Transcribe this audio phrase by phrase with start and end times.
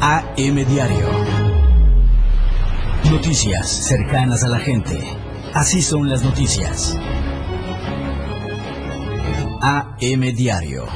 [0.00, 1.08] AM Diario.
[3.10, 4.96] Noticias cercanas a la gente.
[5.54, 6.96] Así son las noticias.
[9.60, 10.86] AM Diario.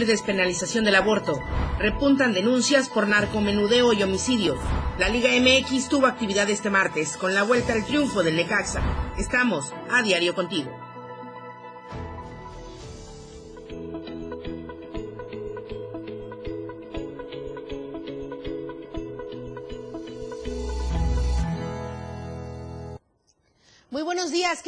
[0.00, 1.40] Despenalización del aborto.
[1.78, 4.56] Repuntan denuncias por narcomenudeo y homicidio.
[4.98, 8.82] La Liga MX tuvo actividad este martes con la vuelta al triunfo del Necaxa.
[9.18, 10.91] Estamos a diario contigo.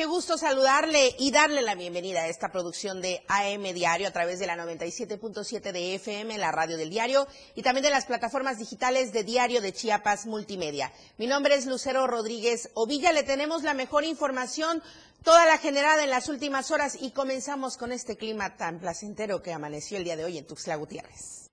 [0.05, 4.39] Qué gusto saludarle y darle la bienvenida a esta producción de AM Diario a través
[4.39, 9.15] de la 97.7 de FM, la radio del diario, y también de las plataformas digitales
[9.15, 10.93] de Diario de Chiapas Multimedia.
[11.17, 14.83] Mi nombre es Lucero Rodríguez Ovilla, le tenemos la mejor información,
[15.23, 19.55] toda la generada en las últimas horas y comenzamos con este clima tan placentero que
[19.55, 21.49] amaneció el día de hoy en Tuxtla Gutiérrez.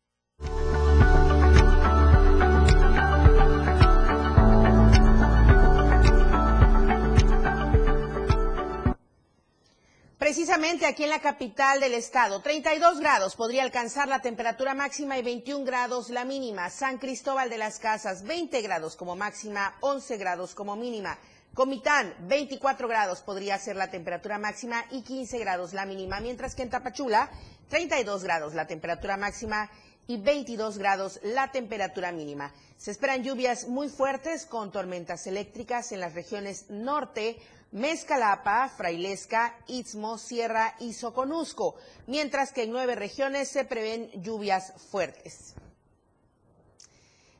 [10.21, 15.23] Precisamente aquí en la capital del estado, 32 grados podría alcanzar la temperatura máxima y
[15.23, 16.69] 21 grados la mínima.
[16.69, 21.17] San Cristóbal de las Casas, 20 grados como máxima, 11 grados como mínima.
[21.55, 26.61] Comitán, 24 grados podría ser la temperatura máxima y 15 grados la mínima, mientras que
[26.61, 27.31] en Tapachula,
[27.69, 29.71] 32 grados la temperatura máxima
[30.05, 32.53] y 22 grados la temperatura mínima.
[32.77, 37.37] Se esperan lluvias muy fuertes con tormentas eléctricas en las regiones norte,
[37.71, 41.75] Mezcalapa, Frailesca, Istmo, Sierra y Soconusco,
[42.07, 45.55] mientras que en nueve regiones se prevén lluvias fuertes.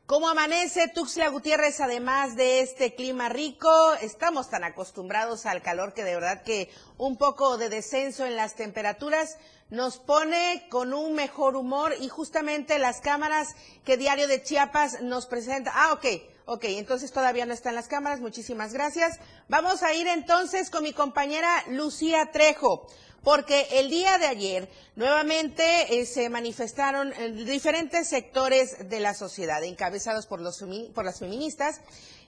[0.05, 3.93] ¿Cómo amanece Tuxtla Gutiérrez además de este clima rico?
[4.01, 8.55] Estamos tan acostumbrados al calor que de verdad que un poco de descenso en las
[8.55, 9.37] temperaturas
[9.69, 13.55] nos pone con un mejor humor y justamente las cámaras
[13.85, 15.71] que Diario de Chiapas nos presenta.
[15.73, 16.05] Ah, ok.
[16.53, 19.19] Ok, entonces todavía no están las cámaras, muchísimas gracias.
[19.47, 22.89] Vamos a ir entonces con mi compañera Lucía Trejo,
[23.23, 25.63] porque el día de ayer nuevamente
[25.95, 30.61] eh, se manifestaron eh, diferentes sectores de la sociedad, encabezados por, los,
[30.93, 31.79] por las feministas,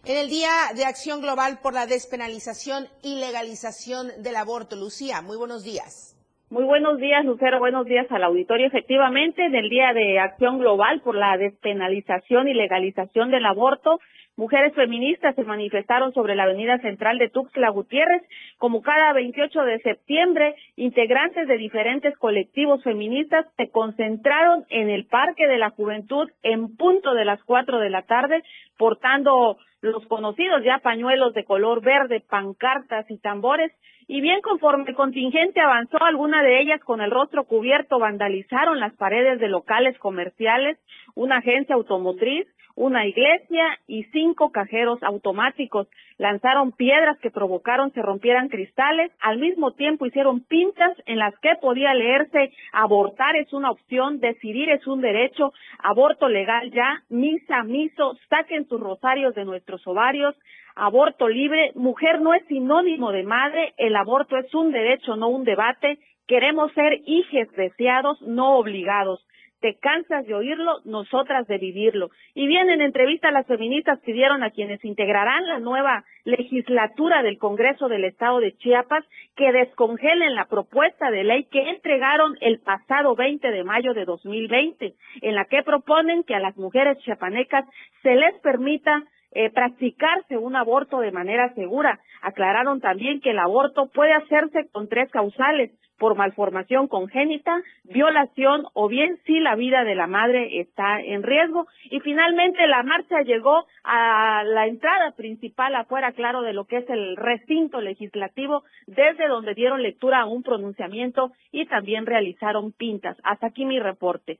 [0.05, 4.77] en el Día de Acción Global por la Despenalización y Legalización del Aborto.
[4.77, 6.12] Lucía, muy buenos días.
[6.53, 7.57] Muy buenos días, Lucero.
[7.57, 8.67] Buenos días al auditorio.
[8.67, 13.99] Efectivamente, en el Día de Acción Global por la Despenalización y Legalización del Aborto,
[14.35, 18.23] Mujeres feministas se manifestaron sobre la avenida central de Tuxtla Gutiérrez.
[18.57, 25.45] Como cada 28 de septiembre, integrantes de diferentes colectivos feministas se concentraron en el Parque
[25.45, 28.41] de la Juventud en punto de las 4 de la tarde,
[28.79, 33.71] portando los conocidos ya pañuelos de color verde, pancartas y tambores.
[34.07, 38.93] Y bien conforme el contingente avanzó, alguna de ellas con el rostro cubierto vandalizaron las
[38.93, 40.77] paredes de locales comerciales,
[41.15, 45.87] una agencia automotriz, una iglesia y cinco cajeros automáticos.
[46.17, 51.55] Lanzaron piedras que provocaron se rompieran cristales, al mismo tiempo hicieron pintas en las que
[51.61, 58.17] podía leerse abortar es una opción, decidir es un derecho, aborto legal ya, misa, miso,
[58.29, 60.35] saquen sus rosarios de nuestros ovarios,
[60.75, 65.43] aborto libre, mujer no es sinónimo de madre, el aborto es un derecho, no un
[65.43, 69.23] debate, queremos ser hijos deseados, no obligados
[69.63, 72.11] te cansas de oírlo, nosotras de vivirlo.
[72.35, 77.87] Y bien, en entrevista las feministas pidieron a quienes integrarán la nueva legislatura del Congreso
[77.87, 79.05] del Estado de Chiapas
[79.37, 84.95] que descongelen la propuesta de ley que entregaron el pasado 20 de mayo de 2020,
[85.21, 87.63] en la que proponen que a las mujeres chiapanecas
[88.01, 91.99] se les permita eh, practicarse un aborto de manera segura.
[92.21, 98.89] Aclararon también que el aborto puede hacerse con tres causales, por malformación congénita, violación o
[98.89, 101.67] bien si la vida de la madre está en riesgo.
[101.85, 106.89] Y finalmente la marcha llegó a la entrada principal afuera, claro, de lo que es
[106.89, 113.15] el recinto legislativo, desde donde dieron lectura a un pronunciamiento y también realizaron pintas.
[113.23, 114.39] Hasta aquí mi reporte.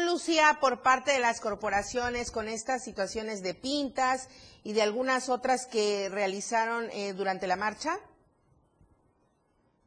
[0.00, 4.28] Lucía, por parte de las corporaciones con estas situaciones de pintas
[4.64, 7.98] y de algunas otras que realizaron eh, durante la marcha?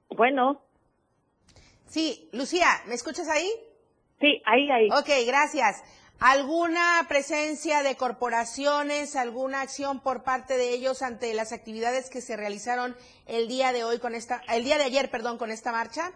[0.10, 0.62] Bueno.
[1.88, 3.50] Sí, Lucía, ¿me escuchas ahí?
[4.20, 4.90] Sí, ahí, ahí.
[4.92, 5.84] Ok, gracias.
[6.20, 12.38] ¿Alguna presencia de corporaciones, alguna acción por parte de ellos ante las actividades que se
[12.38, 16.14] realizaron el día de hoy con esta, el día de ayer, perdón, con esta marcha?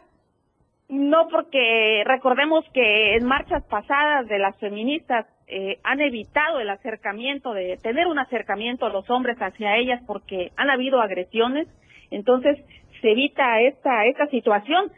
[0.90, 7.54] No, porque recordemos que en marchas pasadas de las feministas eh, han evitado el acercamiento,
[7.54, 11.68] de tener un acercamiento a los hombres hacia ellas porque han habido agresiones.
[12.10, 12.58] Entonces,
[13.02, 14.92] se evita esta, esta situación.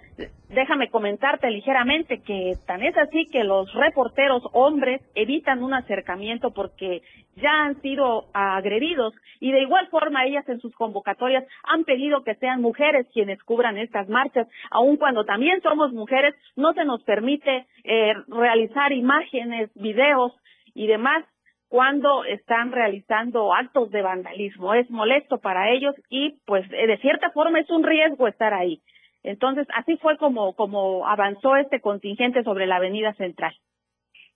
[0.53, 7.01] Déjame comentarte ligeramente que tan es así que los reporteros hombres evitan un acercamiento porque
[7.37, 12.35] ya han sido agredidos y de igual forma ellas en sus convocatorias han pedido que
[12.35, 17.65] sean mujeres quienes cubran estas marchas, aun cuando también somos mujeres, no se nos permite
[17.85, 20.33] eh, realizar imágenes, videos
[20.73, 21.23] y demás
[21.69, 24.73] cuando están realizando actos de vandalismo.
[24.73, 28.81] Es molesto para ellos y pues eh, de cierta forma es un riesgo estar ahí.
[29.23, 33.53] Entonces, así fue como, como avanzó este contingente sobre la Avenida Central.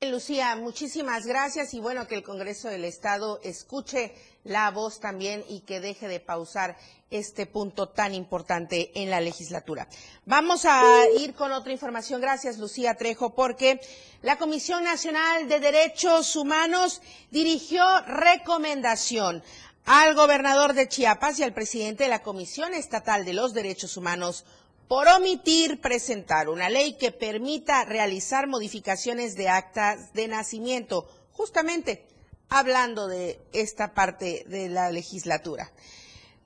[0.02, 5.62] Lucía, muchísimas gracias y bueno, que el Congreso del Estado escuche la voz también y
[5.62, 6.76] que deje de pausar
[7.10, 9.88] este punto tan importante en la legislatura.
[10.26, 10.82] Vamos a
[11.18, 12.22] ir con otra información.
[12.22, 13.80] Gracias, Lucía Trejo, porque
[14.22, 19.44] la Comisión Nacional de Derechos Humanos dirigió recomendación
[19.86, 24.46] al gobernador de Chiapas y al presidente de la Comisión Estatal de los Derechos Humanos
[24.88, 32.06] por omitir presentar una ley que permita realizar modificaciones de actas de nacimiento, justamente
[32.50, 35.72] hablando de esta parte de la legislatura.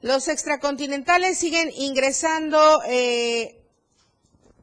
[0.01, 3.61] Los extracontinentales siguen ingresando eh,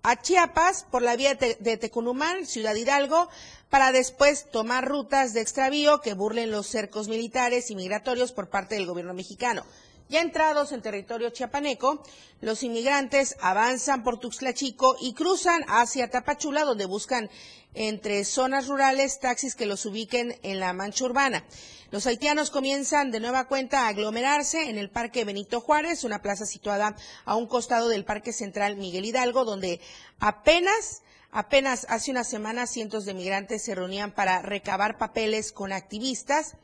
[0.03, 3.29] a Chiapas por la vía de Tecunumán, Ciudad Hidalgo,
[3.69, 8.77] para después tomar rutas de extravío que burlen los cercos militares y migratorios por parte
[8.77, 9.67] del gobierno mexicano.
[10.09, 12.01] Ya entrados en territorio chiapaneco,
[12.41, 17.29] los inmigrantes avanzan por Tuxtla Chico y cruzan hacia Tapachula, donde buscan
[17.75, 21.45] entre zonas rurales taxis que los ubiquen en la mancha urbana.
[21.91, 26.47] Los haitianos comienzan de nueva cuenta a aglomerarse en el Parque Benito Juárez, una plaza
[26.47, 26.95] situada
[27.25, 29.81] a un costado del Parque Central Miguel Hidalgo, donde
[30.21, 36.55] apenas Apenas hace una semana cientos de migrantes se reunían para recabar papeles con activistas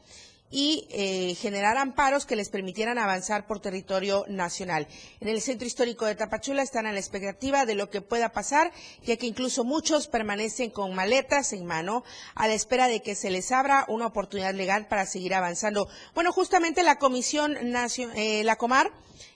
[0.53, 4.87] y eh, generar amparos que les permitieran avanzar por territorio nacional.
[5.21, 8.71] En el centro histórico de Tapachula están a la expectativa de lo que pueda pasar,
[9.03, 12.05] ya que incluso muchos permanecen con maletas en mano
[12.35, 15.89] a la espera de que se les abra una oportunidad legal para seguir avanzando.
[16.15, 18.93] Bueno, justamente la Comisión Nacional, eh, la Comar,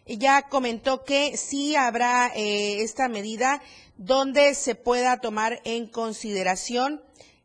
[0.06, 3.62] ya comentó que sí habrá eh, esta medida
[3.96, 7.02] donde se pueda tomar en consideración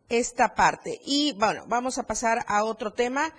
[0.10, 1.00] esta parte.
[1.06, 3.34] Y bueno, vamos a pasar a otro tema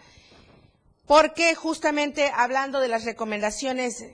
[1.07, 4.05] porque justamente hablando de las recomendaciones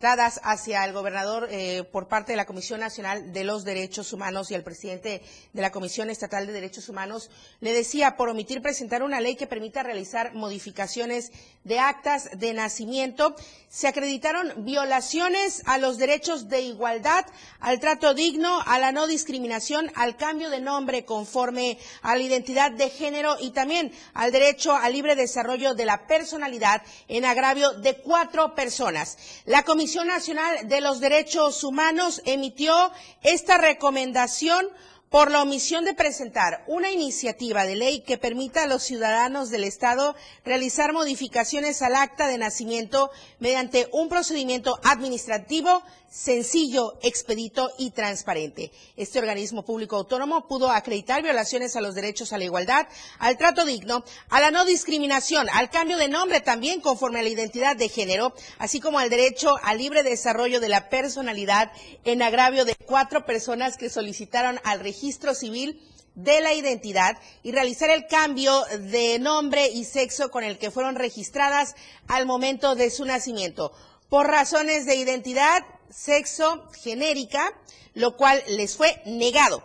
[0.00, 4.50] dadas hacia el gobernador eh, por parte de la Comisión Nacional de los Derechos Humanos
[4.50, 7.30] y al presidente de la Comisión Estatal de Derechos Humanos,
[7.60, 11.32] le decía por omitir presentar una ley que permita realizar modificaciones
[11.64, 13.36] de actas de nacimiento,
[13.68, 17.26] se acreditaron violaciones a los derechos de igualdad,
[17.60, 22.72] al trato digno, a la no discriminación, al cambio de nombre conforme a la identidad
[22.72, 27.96] de género y también al derecho al libre desarrollo de la personalidad en agravio de
[27.98, 29.18] cuatro personas.
[29.44, 32.92] La Comisión Nacional de los Derechos Humanos emitió
[33.22, 34.68] esta recomendación
[35.10, 39.64] por la omisión de presentar una iniciativa de ley que permita a los ciudadanos del
[39.64, 40.14] Estado
[40.44, 43.10] realizar modificaciones al acta de nacimiento
[43.40, 48.72] mediante un procedimiento administrativo sencillo, expedito y transparente.
[48.96, 52.88] Este organismo público autónomo pudo acreditar violaciones a los derechos a la igualdad,
[53.20, 57.28] al trato digno, a la no discriminación, al cambio de nombre también conforme a la
[57.28, 61.70] identidad de género, así como al derecho al libre desarrollo de la personalidad
[62.04, 65.80] en agravio de cuatro personas que solicitaron al registro civil
[66.16, 70.96] de la identidad y realizar el cambio de nombre y sexo con el que fueron
[70.96, 71.76] registradas
[72.08, 73.72] al momento de su nacimiento.
[74.08, 77.52] Por razones de identidad, sexo genérica,
[77.94, 79.62] lo cual les fue negado.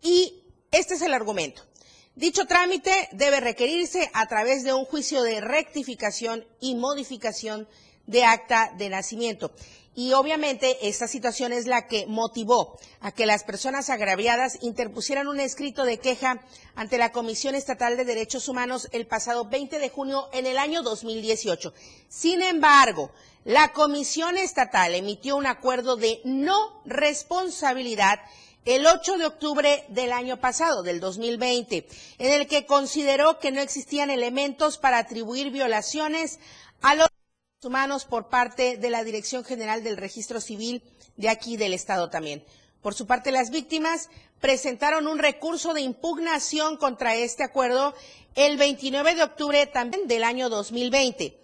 [0.00, 1.62] Y este es el argumento.
[2.14, 7.68] Dicho trámite debe requerirse a través de un juicio de rectificación y modificación
[8.06, 9.52] de acta de nacimiento.
[9.94, 15.38] Y obviamente esta situación es la que motivó a que las personas agraviadas interpusieran un
[15.38, 16.42] escrito de queja
[16.74, 20.82] ante la Comisión Estatal de Derechos Humanos el pasado 20 de junio en el año
[20.82, 21.74] 2018.
[22.08, 23.10] Sin embargo,
[23.44, 28.20] la Comisión Estatal emitió un acuerdo de no responsabilidad
[28.64, 33.60] el 8 de octubre del año pasado, del 2020, en el que consideró que no
[33.60, 36.38] existían elementos para atribuir violaciones
[36.80, 37.08] a los
[37.64, 40.82] humanos por parte de la Dirección General del Registro Civil
[41.16, 42.44] de aquí del Estado también.
[42.80, 47.94] Por su parte, las víctimas presentaron un recurso de impugnación contra este acuerdo
[48.34, 51.41] el 29 de octubre también del año 2020.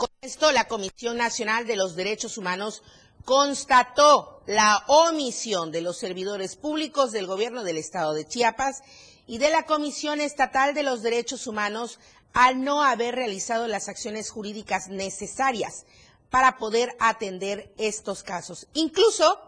[0.00, 2.82] Con esto, la Comisión Nacional de los Derechos Humanos
[3.26, 8.80] constató la omisión de los servidores públicos del gobierno del estado de Chiapas
[9.26, 11.98] y de la Comisión Estatal de los Derechos Humanos
[12.32, 15.84] al no haber realizado las acciones jurídicas necesarias
[16.30, 18.68] para poder atender estos casos.
[18.72, 19.38] Incluso,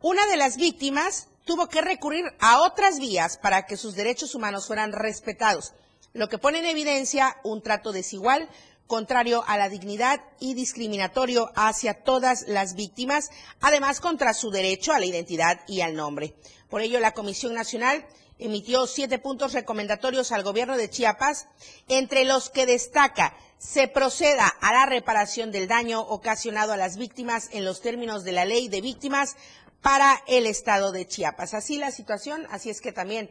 [0.00, 4.66] una de las víctimas tuvo que recurrir a otras vías para que sus derechos humanos
[4.66, 5.74] fueran respetados,
[6.12, 8.50] lo que pone en evidencia un trato desigual,
[8.86, 14.98] contrario a la dignidad y discriminatorio hacia todas las víctimas, además contra su derecho a
[14.98, 16.34] la identidad y al nombre.
[16.68, 18.06] Por ello, la Comisión Nacional
[18.38, 21.48] emitió siete puntos recomendatorios al gobierno de Chiapas,
[21.88, 27.48] entre los que destaca se proceda a la reparación del daño ocasionado a las víctimas
[27.52, 29.36] en los términos de la ley de víctimas
[29.80, 31.54] para el estado de Chiapas.
[31.54, 33.30] Así la situación, así es que también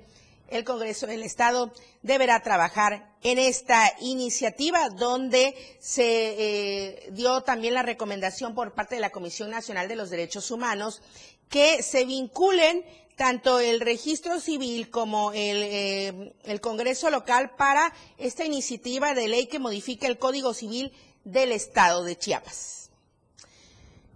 [0.52, 7.84] el Congreso del Estado deberá trabajar en esta iniciativa donde se eh, dio también la
[7.84, 11.02] recomendación por parte de la Comisión Nacional de los Derechos Humanos
[11.50, 18.46] que se vinculen tanto el registro civil como el, eh, el, Congreso local para esta
[18.46, 20.92] iniciativa de ley que modifica el Código Civil
[21.24, 22.90] del Estado de Chiapas.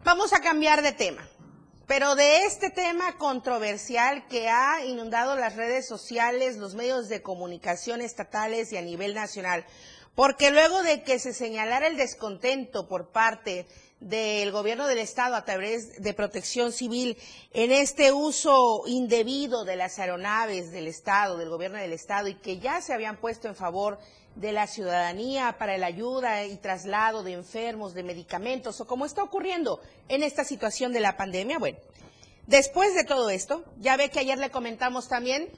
[0.03, 1.27] Vamos a cambiar de tema.
[1.87, 8.01] Pero de este tema controversial que ha inundado las redes sociales, los medios de comunicación
[8.01, 9.65] estatales y a nivel nacional,
[10.15, 13.67] porque luego de que se señalara el descontento por parte
[13.99, 17.17] del gobierno del Estado a través de protección civil
[17.53, 22.59] en este uso indebido de las aeronaves del Estado, del gobierno del Estado, y que
[22.59, 23.97] ya se habían puesto en favor
[24.35, 29.23] de la ciudadanía para la ayuda y traslado de enfermos, de medicamentos, o como está
[29.23, 31.57] ocurriendo en esta situación de la pandemia.
[31.57, 31.77] Bueno,
[32.47, 35.49] después de todo esto, ya ve que ayer le comentamos también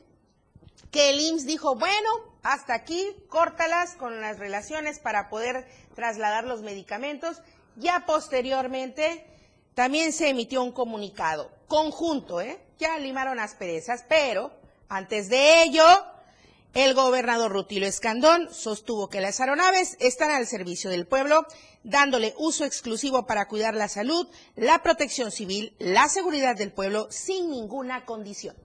[0.91, 2.09] que el IMSS dijo, bueno,
[2.43, 7.41] hasta aquí, córtalas con las relaciones para poder trasladar los medicamentos.
[7.77, 9.23] Ya posteriormente
[9.75, 12.59] también se emitió un comunicado conjunto, ¿eh?
[12.79, 14.51] Ya limaron asperezas, pero
[14.89, 15.85] antes de ello
[16.73, 21.45] el gobernador Rutilio Escandón sostuvo que las aeronaves están al servicio del pueblo,
[21.83, 27.51] dándole uso exclusivo para cuidar la salud, la protección civil, la seguridad del pueblo sin
[27.51, 28.55] ninguna condición.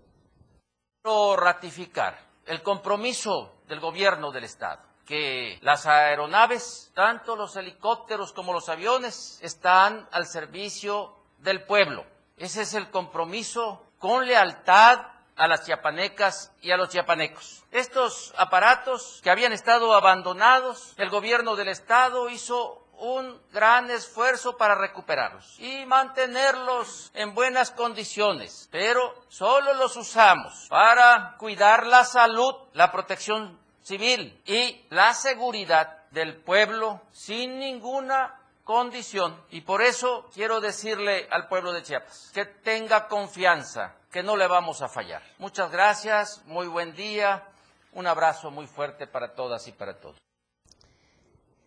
[1.02, 8.52] Quiero ratificar el compromiso del gobierno del Estado que las aeronaves, tanto los helicópteros como
[8.52, 12.04] los aviones, están al servicio del pueblo.
[12.36, 15.06] Ese es el compromiso con lealtad
[15.36, 17.64] a las chiapanecas y a los chiapanecos.
[17.70, 24.76] Estos aparatos que habían estado abandonados, el gobierno del estado hizo un gran esfuerzo para
[24.76, 32.92] recuperarlos y mantenerlos en buenas condiciones, pero solo los usamos para cuidar la salud, la
[32.92, 39.40] protección civil y la seguridad del pueblo sin ninguna condición.
[39.50, 44.46] Y por eso quiero decirle al pueblo de Chiapas que tenga confianza que no le
[44.46, 45.22] vamos a fallar.
[45.38, 47.48] Muchas gracias, muy buen día,
[47.92, 50.22] un abrazo muy fuerte para todas y para todos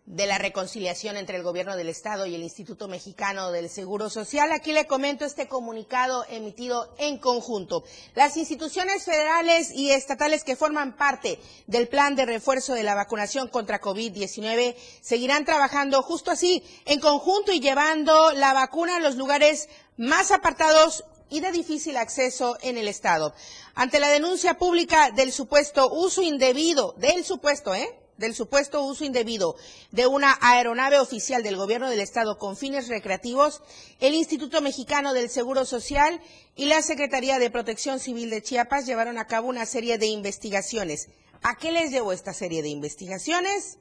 [0.05, 4.51] de la reconciliación entre el gobierno del Estado y el Instituto Mexicano del Seguro Social.
[4.51, 7.83] Aquí le comento este comunicado emitido en conjunto.
[8.13, 13.47] Las instituciones federales y estatales que forman parte del plan de refuerzo de la vacunación
[13.47, 19.69] contra COVID-19 seguirán trabajando justo así, en conjunto y llevando la vacuna a los lugares
[19.97, 23.33] más apartados y de difícil acceso en el Estado.
[23.74, 28.04] Ante la denuncia pública del supuesto uso indebido, del supuesto, ¿eh?
[28.17, 29.55] Del supuesto uso indebido
[29.91, 33.62] de una aeronave oficial del gobierno del estado con fines recreativos,
[34.00, 36.22] el Instituto Mexicano del Seguro Social
[36.55, 41.10] y la Secretaría de Protección Civil de Chiapas llevaron a cabo una serie de investigaciones.
[41.43, 43.77] ¿A qué les llevó esta serie de investigaciones?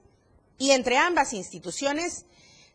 [0.59, 2.27] Y entre ambas instituciones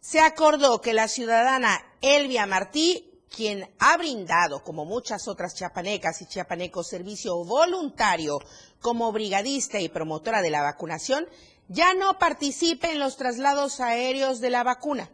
[0.01, 6.25] se acordó que la ciudadana Elvia Martí quien ha brindado, como muchas otras chiapanecas y
[6.25, 8.39] chiapanecos, servicio voluntario
[8.81, 11.27] como brigadista y promotora de la vacunación,
[11.67, 15.09] ya no participe en los traslados aéreos de la vacuna.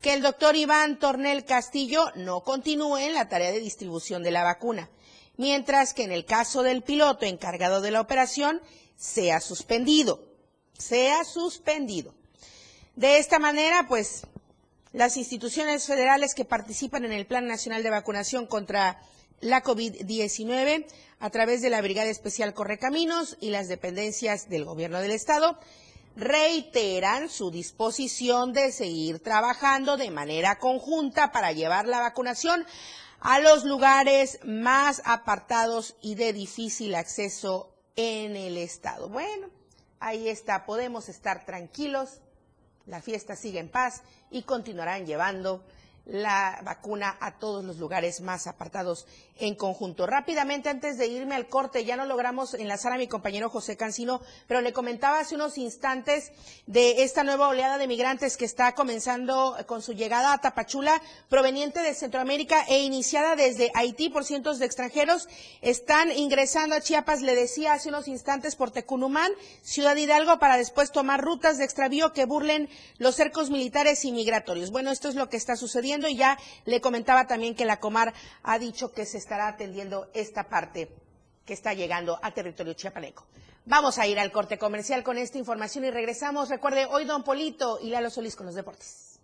[0.00, 4.42] Que el doctor Iván Tornel Castillo no continúe en la tarea de distribución de la
[4.42, 4.90] vacuna,
[5.36, 8.60] mientras que en el caso del piloto encargado de la operación
[8.96, 10.20] sea suspendido.
[10.76, 12.14] Sea suspendido.
[12.96, 14.26] De esta manera, pues
[14.92, 19.00] las instituciones federales que participan en el Plan Nacional de Vacunación contra
[19.44, 20.86] la COVID-19
[21.20, 25.58] a través de la Brigada Especial Correcaminos y las dependencias del Gobierno del Estado
[26.16, 32.64] reiteran su disposición de seguir trabajando de manera conjunta para llevar la vacunación
[33.20, 39.10] a los lugares más apartados y de difícil acceso en el estado.
[39.10, 39.50] Bueno,
[40.00, 42.20] ahí está, podemos estar tranquilos,
[42.86, 45.62] la fiesta sigue en paz y continuarán llevando
[46.06, 49.06] la vacuna a todos los lugares más apartados
[49.38, 50.06] en conjunto.
[50.06, 54.20] Rápidamente, antes de irme al corte, ya no logramos enlazar a mi compañero José Cancino,
[54.46, 56.30] pero le comentaba hace unos instantes
[56.66, 61.80] de esta nueva oleada de migrantes que está comenzando con su llegada a Tapachula, proveniente
[61.80, 65.28] de Centroamérica e iniciada desde Haití por cientos de extranjeros.
[65.62, 69.32] Están ingresando a Chiapas, le decía hace unos instantes, por Tecunumán,
[69.62, 72.68] Ciudad Hidalgo, para después tomar rutas de extravío que burlen
[72.98, 74.70] los cercos militares y migratorios.
[74.70, 78.12] Bueno, esto es lo que está sucediendo y ya le comentaba también que la Comar
[78.42, 80.90] ha dicho que se estará atendiendo esta parte
[81.44, 83.26] que está llegando a territorio chiapaneco.
[83.66, 86.50] Vamos a ir al corte comercial con esta información y regresamos.
[86.50, 89.18] Recuerde, hoy Don Polito y Lalo Solís con los deportes.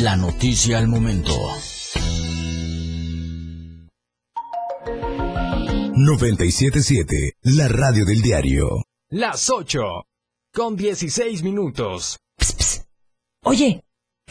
[0.00, 1.32] La noticia al momento.
[5.94, 8.82] 977, la radio del diario.
[9.10, 9.80] Las 8,
[10.52, 12.18] con 16 minutos.
[13.44, 13.84] Oye,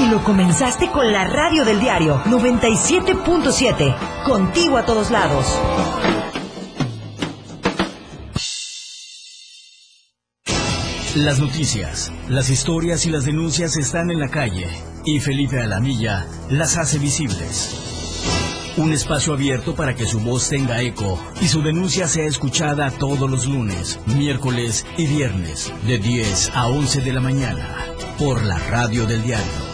[0.00, 3.94] Y lo comenzaste con la radio del diario 97.7.
[4.24, 5.46] Contigo a todos lados.
[11.14, 14.68] Las noticias, las historias y las denuncias están en la calle
[15.04, 18.72] y Felipe Alamilla las hace visibles.
[18.76, 23.30] Un espacio abierto para que su voz tenga eco y su denuncia sea escuchada todos
[23.30, 27.76] los lunes, miércoles y viernes de 10 a 11 de la mañana
[28.18, 29.73] por la radio del diario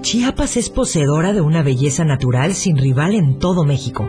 [0.00, 4.08] Chiapas es poseedora de una belleza natural sin rival en todo México.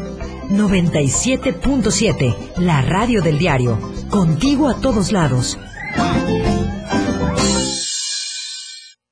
[0.51, 3.79] 97.7, la radio del diario.
[4.09, 5.57] Contigo a todos lados.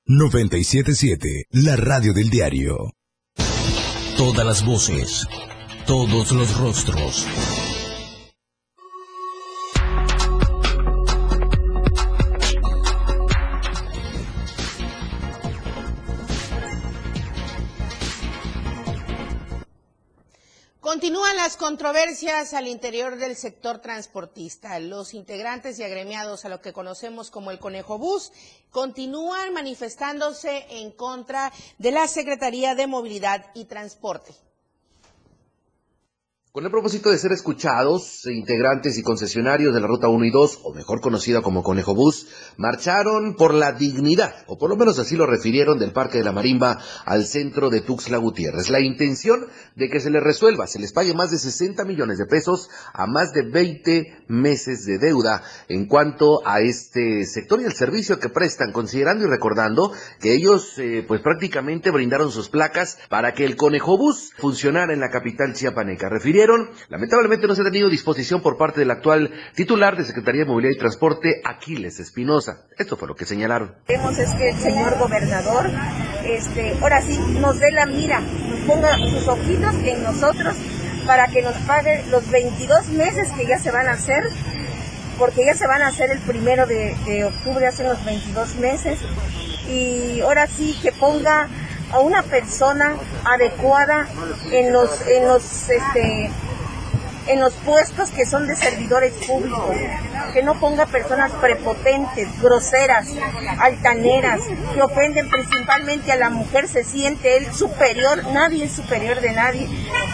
[0.05, 2.93] 977, la radio del diario.
[4.17, 5.27] Todas las voces,
[5.85, 7.27] todos los rostros.
[20.89, 24.79] Continúan las controversias al interior del sector transportista.
[24.79, 28.31] Los integrantes y agremiados a lo que conocemos como el Conejo Bus
[28.71, 34.33] continúan manifestándose en contra de la Secretaría de Movilidad y Transporte.
[36.51, 40.61] Con el propósito de ser escuchados, integrantes y concesionarios de la Ruta 1 y 2,
[40.63, 42.25] o mejor conocida como Conejo Bus,
[42.57, 46.31] marcharon por la dignidad, o por lo menos así lo refirieron del Parque de la
[46.31, 48.71] Marimba al centro de Tuxtla Gutiérrez.
[48.71, 52.25] La intención de que se les resuelva, se les pague más de 60 millones de
[52.25, 57.73] pesos a más de 20 meses de deuda en cuanto a este sector y el
[57.73, 63.35] servicio que prestan, considerando y recordando que ellos eh, pues prácticamente brindaron sus placas para
[63.35, 66.09] que el Conejo Bus funcionara en la capital chiapaneca.
[66.09, 66.39] Refirieron
[66.89, 70.73] lamentablemente no se ha tenido disposición por parte del actual titular de Secretaría de Movilidad
[70.73, 72.65] y Transporte, Aquiles Espinosa.
[72.77, 73.75] Esto fue lo que señalaron.
[73.87, 75.69] Queremos es que el señor gobernador,
[76.23, 78.21] este, ahora sí, nos dé la mira,
[78.67, 80.55] ponga sus ojitos en nosotros
[81.05, 84.29] para que nos pague los 22 meses que ya se van a hacer,
[85.17, 88.99] porque ya se van a hacer el primero de, de octubre, hace los 22 meses,
[89.67, 91.47] y ahora sí que ponga
[91.91, 94.07] a una persona adecuada
[94.51, 96.31] en los, en los, este,
[97.29, 99.75] en los puestos que son de servidores públicos,
[100.33, 103.07] que no ponga personas prepotentes, groseras,
[103.59, 104.41] altaneras,
[104.73, 109.67] que ofenden principalmente a la mujer, se siente él superior, nadie es superior de nadie.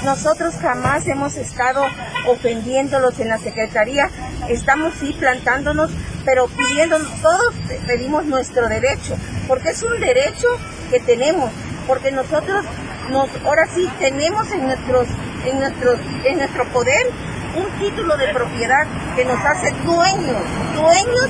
[0.03, 1.85] Nosotros jamás hemos estado
[2.27, 4.09] ofendiéndolos en la Secretaría,
[4.49, 5.91] estamos sí plantándonos,
[6.25, 7.55] pero pidiendo, todos
[7.87, 9.15] pedimos nuestro derecho,
[9.47, 10.47] porque es un derecho
[10.89, 11.49] que tenemos,
[11.87, 12.65] porque nosotros
[13.09, 15.07] nos, ahora sí tenemos en nuestros,
[15.45, 17.07] en nuestros, en nuestro poder
[17.55, 20.43] un título de propiedad que nos hace dueños,
[20.75, 21.29] dueños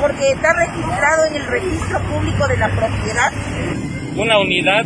[0.00, 3.32] porque está registrado en el registro público de la propiedad.
[4.16, 4.84] Una unidad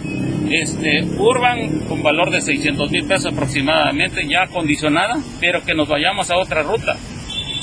[0.50, 6.30] este, urban con valor de 600 mil pesos aproximadamente, ya acondicionada, pero que nos vayamos
[6.30, 6.96] a otra ruta.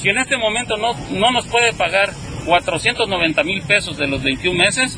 [0.02, 2.10] Si en este momento no, no nos puede pagar
[2.46, 4.98] 490 mil pesos de los 21 meses,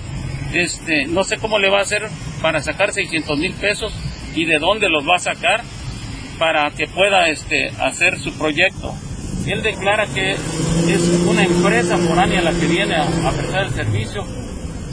[0.54, 2.08] este, no sé cómo le va a hacer
[2.42, 3.94] para sacar 600 mil pesos
[4.36, 5.64] y de dónde los va a sacar
[6.38, 8.94] para que pueda este, hacer su proyecto.
[9.48, 14.26] Él declara que es una empresa foránea la que viene a, a prestar el servicio,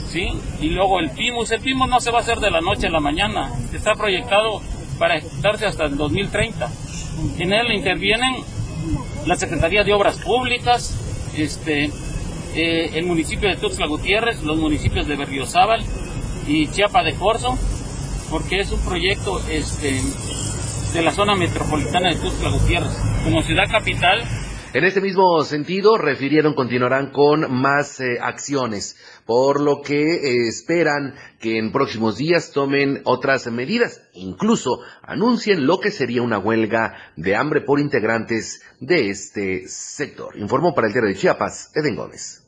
[0.07, 0.27] ¿sí?
[0.61, 2.91] Y luego el PIMUS, el PIMUS no se va a hacer de la noche a
[2.91, 4.61] la mañana, está proyectado
[4.99, 6.69] para ejecutarse hasta el 2030.
[7.39, 8.35] En él intervienen
[9.25, 10.95] la Secretaría de Obras Públicas,
[11.35, 11.89] este,
[12.55, 15.83] eh, el municipio de Tuxtla Gutiérrez, los municipios de Berriozábal
[16.47, 17.57] y Chiapa de Corzo,
[18.29, 20.01] porque es un proyecto este,
[20.93, 22.91] de la zona metropolitana de Tuxtla Gutiérrez.
[23.23, 24.23] Como ciudad capital,
[24.73, 31.13] En este mismo sentido, refirieron continuarán con más eh, acciones, por lo que eh, esperan
[31.39, 37.35] que en próximos días tomen otras medidas, incluso anuncien lo que sería una huelga de
[37.35, 40.35] hambre por integrantes de este sector.
[40.39, 42.42] Informó para el diario de Chiapas, Eden Gómez.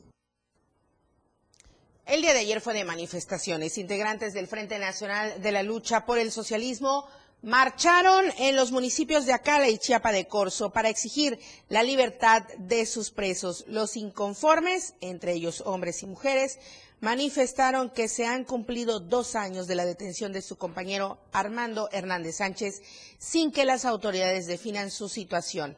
[2.06, 3.78] El día de ayer fue de manifestaciones.
[3.78, 7.04] Integrantes del Frente Nacional de la Lucha por el Socialismo
[7.42, 11.36] marcharon en los municipios de Acala y Chiapa de Corzo para exigir
[11.68, 13.64] la libertad de sus presos.
[13.66, 16.60] Los inconformes, entre ellos hombres y mujeres,
[17.00, 22.36] manifestaron que se han cumplido dos años de la detención de su compañero Armando Hernández
[22.36, 22.82] Sánchez
[23.18, 25.76] sin que las autoridades definan su situación.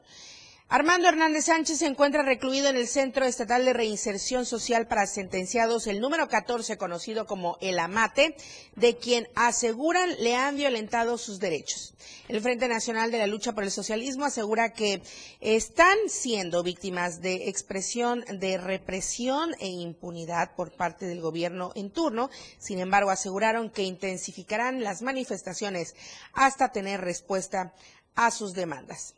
[0.70, 5.86] Armando Hernández Sánchez se encuentra recluido en el Centro Estatal de Reinserción Social para Sentenciados,
[5.86, 8.36] el número 14, conocido como el AMATE,
[8.76, 11.94] de quien aseguran le han violentado sus derechos.
[12.28, 15.00] El Frente Nacional de la Lucha por el Socialismo asegura que
[15.40, 22.28] están siendo víctimas de expresión de represión e impunidad por parte del gobierno en turno.
[22.58, 25.94] Sin embargo, aseguraron que intensificarán las manifestaciones
[26.34, 27.72] hasta tener respuesta
[28.14, 29.14] a sus demandas.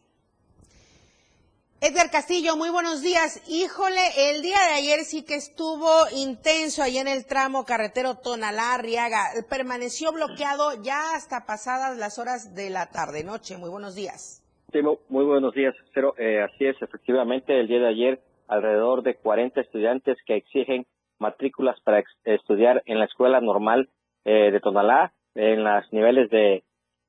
[1.82, 3.40] Edgar Castillo, muy buenos días.
[3.48, 9.22] Híjole, el día de ayer sí que estuvo intenso ahí en el tramo carretero Tonalá-Arriaga.
[9.48, 13.56] Permaneció bloqueado ya hasta pasadas las horas de la tarde-noche.
[13.56, 14.44] Muy buenos días.
[14.72, 16.14] Sí, mu- muy buenos días, Cero.
[16.18, 20.86] Eh, así es, efectivamente, el día de ayer alrededor de 40 estudiantes que exigen
[21.18, 23.88] matrículas para estudiar en la escuela normal
[24.26, 26.62] eh, de Tonalá, en los niveles de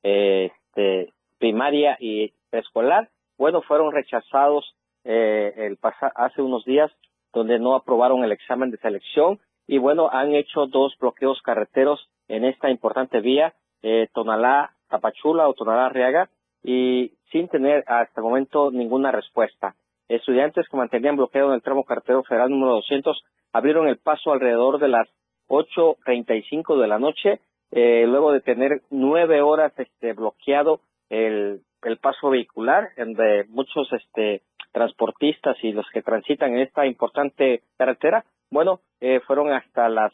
[0.04, 3.10] eh, este, primaria y preescolar,
[3.42, 5.80] bueno, fueron rechazados eh, el
[6.14, 6.92] hace unos días
[7.34, 12.46] donde no aprobaron el examen de selección y bueno, han hecho dos bloqueos carreteros en
[12.46, 16.30] esta importante vía, eh, Tonalá, Tapachula o Tonalá, Arriaga,
[16.64, 19.74] y sin tener hasta el momento ninguna respuesta.
[20.08, 23.24] Estudiantes que mantenían bloqueado en el tramo carretero federal número 200
[23.54, 25.10] abrieron el paso alrededor de las
[25.48, 27.40] 8.35 de la noche,
[27.72, 34.42] eh, luego de tener nueve horas este, bloqueado el, el paso vehicular, donde muchos este,
[34.72, 40.14] transportistas y los que transitan en esta importante carretera, bueno, eh, fueron hasta las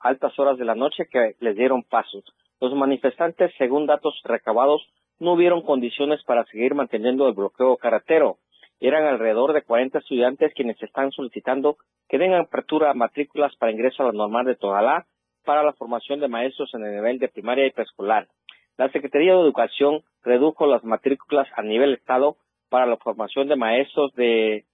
[0.00, 2.24] altas horas de la noche que les dieron pasos.
[2.60, 4.82] Los manifestantes, según datos recabados,
[5.18, 8.38] no hubieron condiciones para seguir manteniendo el bloqueo carretero.
[8.80, 11.76] Eran alrededor de 40 estudiantes quienes están solicitando
[12.08, 15.06] que den apertura a matrículas para ingreso a la normal de Tonalá
[15.44, 18.26] para la formación de maestros en el nivel de primaria y preescolar.
[18.76, 22.36] La Secretaría de Educación redujo las matrículas a nivel Estado
[22.68, 24.64] para la formación de maestros de,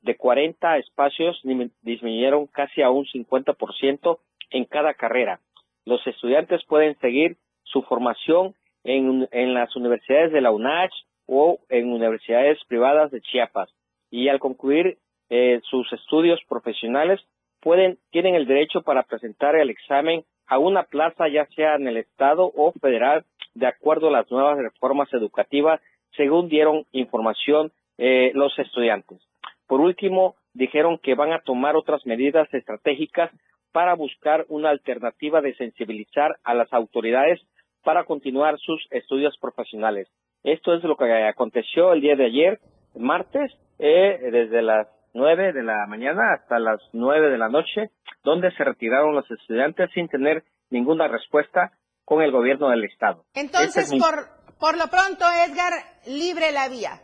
[0.00, 1.40] de 40 espacios,
[1.82, 4.18] disminuyeron casi a un 50%
[4.50, 5.40] en cada carrera.
[5.84, 8.54] Los estudiantes pueden seguir su formación
[8.84, 10.94] en, en las universidades de la UNACH
[11.26, 13.68] o en universidades privadas de Chiapas.
[14.10, 14.96] Y al concluir
[15.28, 17.20] eh, sus estudios profesionales,
[17.60, 21.96] pueden, tienen el derecho para presentar el examen a una plaza, ya sea en el
[21.96, 23.24] Estado o federal,
[23.56, 25.80] de acuerdo a las nuevas reformas educativas,
[26.16, 29.18] según dieron información eh, los estudiantes.
[29.66, 33.30] Por último, dijeron que van a tomar otras medidas estratégicas
[33.72, 37.40] para buscar una alternativa de sensibilizar a las autoridades
[37.82, 40.08] para continuar sus estudios profesionales.
[40.44, 42.60] Esto es lo que aconteció el día de ayer,
[42.94, 47.90] martes, eh, desde las nueve de la mañana hasta las nueve de la noche,
[48.22, 51.72] donde se retiraron los estudiantes sin tener ninguna respuesta
[52.06, 53.26] con el gobierno del estado.
[53.34, 55.72] Entonces, por, por lo pronto, Edgar,
[56.06, 57.02] libre la vía.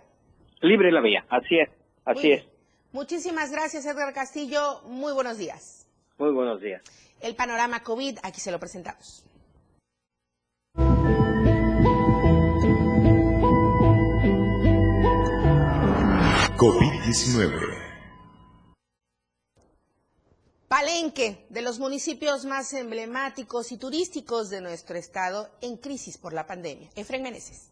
[0.61, 1.69] Libre la vía, así es,
[2.05, 2.45] así es.
[2.93, 4.81] Muchísimas gracias, Edgar Castillo.
[4.87, 5.89] Muy buenos días.
[6.19, 6.83] Muy buenos días.
[7.21, 9.27] El panorama COVID, aquí se lo presentamos.
[16.57, 17.72] COVID-19.
[20.73, 26.47] Palenque, de los municipios más emblemáticos y turísticos de nuestro estado en crisis por la
[26.47, 26.89] pandemia.
[26.97, 27.72] Efren Meneses.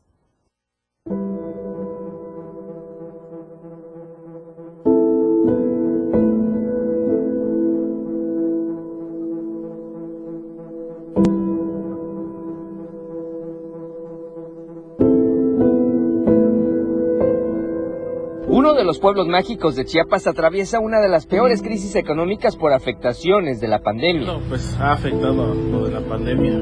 [18.91, 23.69] Los pueblos mágicos de Chiapas atraviesa una de las peores crisis económicas por afectaciones de
[23.69, 24.27] la pandemia.
[24.27, 26.59] No, pues ha afectado lo de la pandemia,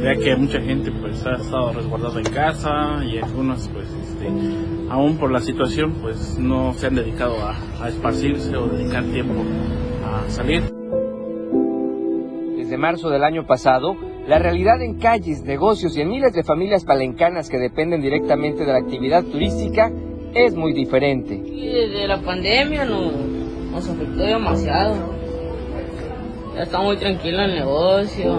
[0.00, 4.28] ya que mucha gente pues ha estado resguardada en casa y algunos pues este,
[4.88, 9.34] aún por la situación pues no se han dedicado a, a esparcirse o dedicar tiempo
[10.06, 10.62] a salir.
[12.56, 13.96] Desde marzo del año pasado,
[14.28, 18.72] la realidad en calles, negocios y en miles de familias palencanas que dependen directamente de
[18.72, 19.90] la actividad turística
[20.34, 21.34] es muy diferente.
[21.34, 23.12] Y desde la pandemia no,
[23.70, 24.94] nos afectó demasiado.
[26.54, 28.36] Ya está muy tranquilo el negocio.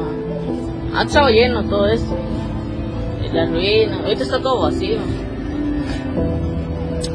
[0.93, 2.15] Ha estado lleno todo esto.
[3.33, 3.99] La ruina.
[4.03, 4.99] Ahorita está todo vacío.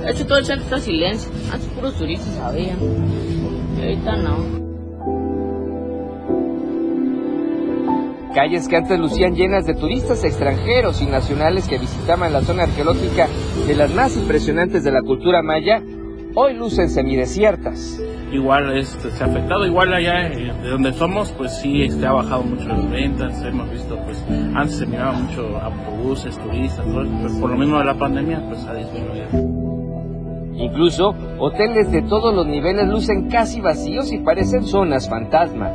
[0.05, 1.31] De hecho, todo el centro está en silencio.
[1.53, 2.75] Antes puros turistas había.
[3.79, 4.60] Y ahorita no.
[8.35, 13.27] Calles que antes lucían llenas de turistas extranjeros y nacionales que visitaban la zona arqueológica
[13.67, 15.83] de las más impresionantes de la cultura maya,
[16.37, 18.01] hoy lucen semidesiertas.
[18.33, 22.13] Igual este, se ha afectado, igual allá eh, de donde somos, pues sí, este, ha
[22.13, 27.41] bajado mucho las ventas, hemos visto, pues antes se miraba mucho autobuses, turistas, todo pero
[27.41, 29.27] por lo mismo de la pandemia, pues ha disminuido.
[30.55, 35.73] Incluso, hoteles de todos los niveles lucen casi vacíos y parecen zonas fantasma.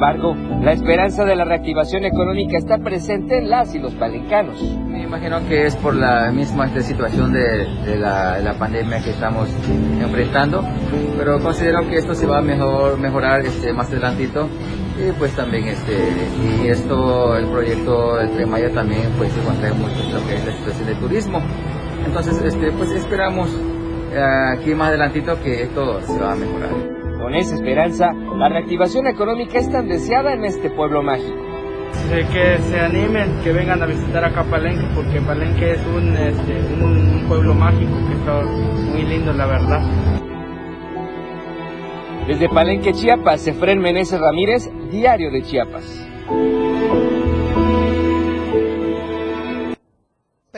[0.00, 4.58] Embargo, la esperanza de la reactivación económica está presente en las y los palencanos.
[4.88, 9.50] Me imagino que es por la misma situación de, de la, la pandemia que estamos
[10.00, 10.64] enfrentando,
[11.18, 14.48] pero considero que esto se va a mejor, mejorar este, más adelantito.
[14.98, 15.96] Y pues también este
[16.62, 20.46] y esto el proyecto el Tren Maya también pues se contrae mucho lo que es
[20.46, 21.40] la situación del turismo.
[22.06, 23.48] Entonces este pues esperamos
[24.12, 24.20] eh,
[24.58, 29.58] aquí más adelantito que esto se va a mejorar Con esa esperanza, la reactivación económica
[29.58, 31.36] es tan deseada en este pueblo mágico.
[32.08, 37.24] que se animen, que vengan a visitar acá Palenque, porque Palenque es un, este, un
[37.28, 38.42] pueblo mágico que está
[38.90, 39.82] muy lindo, la verdad.
[42.26, 46.06] Desde Palenque, Chiapas, Efren Meneses Ramírez, Diario de Chiapas.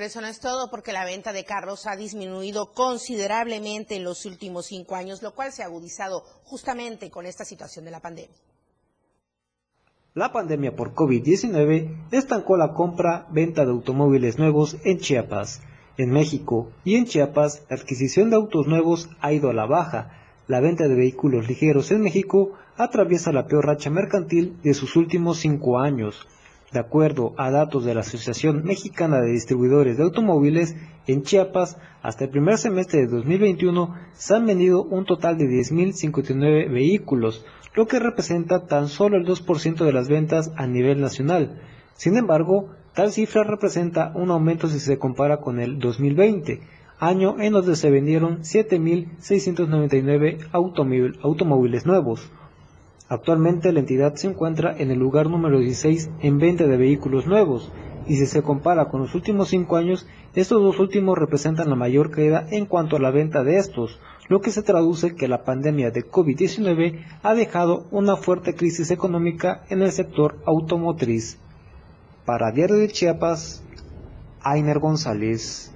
[0.02, 4.26] Pero eso no es todo porque la venta de carros ha disminuido considerablemente en los
[4.26, 8.36] últimos cinco años, lo cual se ha agudizado justamente con esta situación de la pandemia.
[10.14, 15.60] La pandemia por COVID-19 estancó la compra-venta de automóviles nuevos en Chiapas.
[15.96, 20.18] En México y en Chiapas, la adquisición de autos nuevos ha ido a la baja.
[20.48, 25.38] La venta de vehículos ligeros en México atraviesa la peor racha mercantil de sus últimos
[25.38, 26.26] cinco años.
[26.72, 30.74] De acuerdo a datos de la Asociación Mexicana de Distribuidores de Automóviles,
[31.06, 36.72] en Chiapas, hasta el primer semestre de 2021, se han vendido un total de 10.059
[36.72, 41.60] vehículos, lo que representa tan solo el 2% de las ventas a nivel nacional.
[41.92, 46.62] Sin embargo, tal cifra representa un aumento si se compara con el 2020,
[46.98, 52.32] año en donde se vendieron 7.699 automóvil- automóviles nuevos.
[53.12, 57.70] Actualmente la entidad se encuentra en el lugar número 16 en venta de vehículos nuevos,
[58.06, 62.10] y si se compara con los últimos cinco años, estos dos últimos representan la mayor
[62.10, 65.90] caída en cuanto a la venta de estos, lo que se traduce que la pandemia
[65.90, 71.38] de COVID-19 ha dejado una fuerte crisis económica en el sector automotriz.
[72.24, 73.62] Para Diario de Chiapas,
[74.40, 75.71] Ainer González.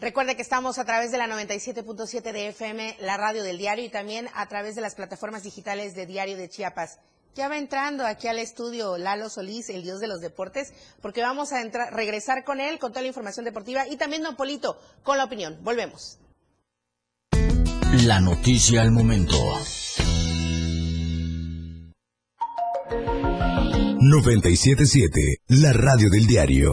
[0.00, 3.90] Recuerde que estamos a través de la 97.7 de FM, la radio del diario, y
[3.90, 7.00] también a través de las plataformas digitales de Diario de Chiapas.
[7.34, 11.52] Ya va entrando aquí al estudio Lalo Solís, el dios de los deportes, porque vamos
[11.52, 15.18] a entrar, regresar con él con toda la información deportiva y también Don Polito con
[15.18, 15.58] la opinión.
[15.62, 16.18] Volvemos.
[18.06, 19.36] La noticia al momento.
[24.00, 26.72] 977, la radio del diario.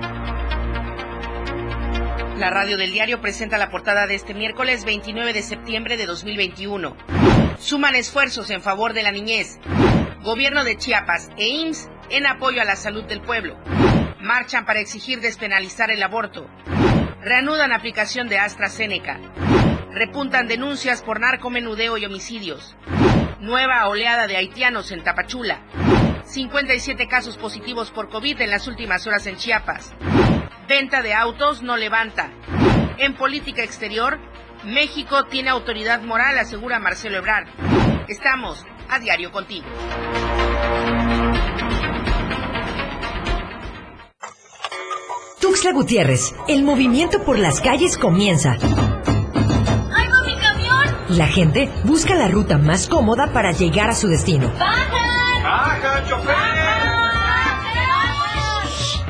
[2.41, 6.97] La radio del diario presenta la portada de este miércoles 29 de septiembre de 2021.
[7.59, 9.59] Suman esfuerzos en favor de la niñez.
[10.23, 13.59] Gobierno de Chiapas e IMSS en apoyo a la salud del pueblo.
[14.21, 16.49] Marchan para exigir despenalizar el aborto.
[17.21, 19.19] Reanudan aplicación de AstraZeneca.
[19.91, 22.75] Repuntan denuncias por narcomenudeo y homicidios.
[23.39, 25.61] Nueva oleada de haitianos en Tapachula.
[26.25, 29.93] 57 casos positivos por COVID en las últimas horas en Chiapas.
[30.71, 32.31] Venta de autos no levanta.
[32.97, 34.17] En política exterior,
[34.63, 37.45] México tiene autoridad moral, asegura Marcelo Ebrard.
[38.07, 39.67] Estamos a diario contigo.
[45.41, 48.53] Tuxtla Gutiérrez, el movimiento por las calles comienza.
[48.53, 51.05] ¡Ay, va mi camión!
[51.09, 54.49] Y la gente busca la ruta más cómoda para llegar a su destino.
[54.57, 55.01] ¡Baja!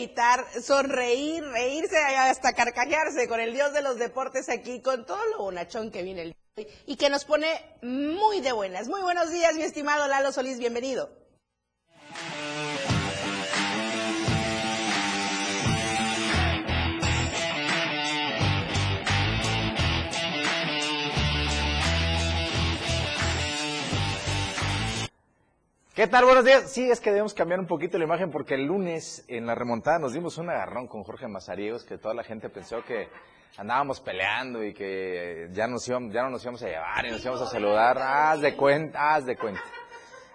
[0.00, 5.38] Evitar sonreír, reírse, hasta carcajearse con el dios de los deportes aquí, con todo lo
[5.38, 7.48] bonachón que viene el día y que nos pone
[7.82, 8.88] muy de buenas.
[8.88, 11.10] Muy buenos días, mi estimado Lalo Solís, bienvenido.
[26.00, 26.24] ¿Qué tal?
[26.24, 26.72] Buenos días.
[26.72, 29.98] Sí, es que debemos cambiar un poquito la imagen porque el lunes en la remontada
[29.98, 33.10] nos dimos un agarrón con Jorge Mazariegos que toda la gente pensó que
[33.58, 37.22] andábamos peleando y que ya, nos íbamos, ya no nos íbamos a llevar y nos
[37.22, 37.98] íbamos a saludar.
[37.98, 39.60] Haz de cuenta, haz de cuenta.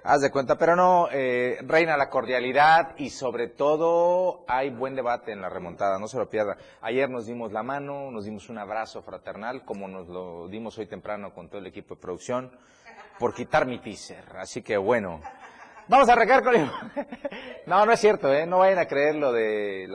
[0.04, 5.32] Haz de cuenta, pero no, eh, reina la cordialidad y sobre todo hay buen debate
[5.32, 6.58] en la remontada, no se lo pierda.
[6.82, 10.86] Ayer nos dimos la mano, nos dimos un abrazo fraternal, como nos lo dimos hoy
[10.86, 12.52] temprano con todo el equipo de producción,
[13.18, 14.26] por quitar mi teaser.
[14.38, 15.22] Así que bueno,
[15.88, 16.56] Vamos a arrancar con.
[17.66, 18.46] No, no es cierto, ¿eh?
[18.46, 19.90] No vayan a creer lo del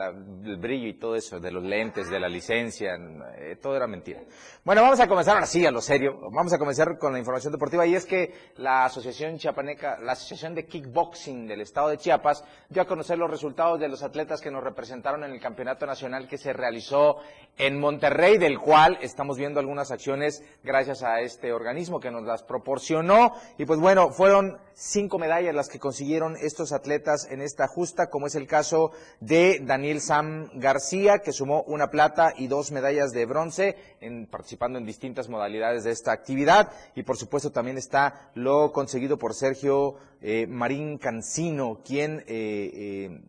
[0.57, 2.95] brillo y todo eso, de los lentes, de la licencia,
[3.37, 4.19] eh, todo era mentira.
[4.65, 6.19] Bueno, vamos a comenzar ahora sí, a lo serio.
[6.31, 10.53] Vamos a comenzar con la información deportiva y es que la Asociación Chiapaneca, la Asociación
[10.53, 14.51] de Kickboxing del Estado de Chiapas dio a conocer los resultados de los atletas que
[14.51, 17.19] nos representaron en el Campeonato Nacional que se realizó
[17.57, 22.43] en Monterrey, del cual estamos viendo algunas acciones gracias a este organismo que nos las
[22.43, 23.33] proporcionó.
[23.57, 28.27] Y pues bueno, fueron cinco medallas las que consiguieron estos atletas en esta justa, como
[28.27, 33.25] es el caso de Daniel Sam García, que sumó una plata y dos medallas de
[33.25, 36.71] bronce, en, participando en distintas modalidades de esta actividad.
[36.95, 43.21] Y por supuesto también está lo conseguido por Sergio eh, Marín Cancino, quien eh, eh,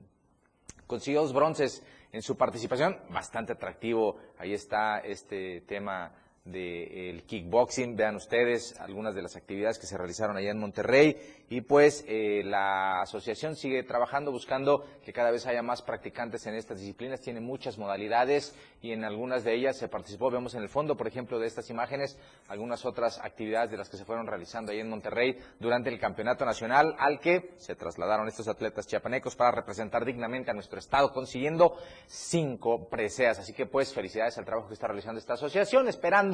[0.86, 1.82] consiguió dos bronces
[2.12, 2.98] en su participación.
[3.10, 4.18] Bastante atractivo.
[4.38, 6.12] Ahí está este tema
[6.44, 7.96] del kickboxing.
[7.96, 11.16] Vean ustedes algunas de las actividades que se realizaron allá en Monterrey
[11.48, 16.54] y pues eh, la asociación sigue trabajando buscando que cada vez haya más practicantes en
[16.54, 17.20] estas disciplinas.
[17.20, 20.30] Tiene muchas modalidades y en algunas de ellas se participó.
[20.30, 22.18] Vemos en el fondo, por ejemplo, de estas imágenes
[22.48, 26.44] algunas otras actividades de las que se fueron realizando ahí en Monterrey durante el campeonato
[26.44, 31.76] nacional al que se trasladaron estos atletas chiapanecos para representar dignamente a nuestro estado consiguiendo
[32.06, 33.38] cinco preseas.
[33.38, 36.31] Así que pues felicidades al trabajo que está realizando esta asociación, esperando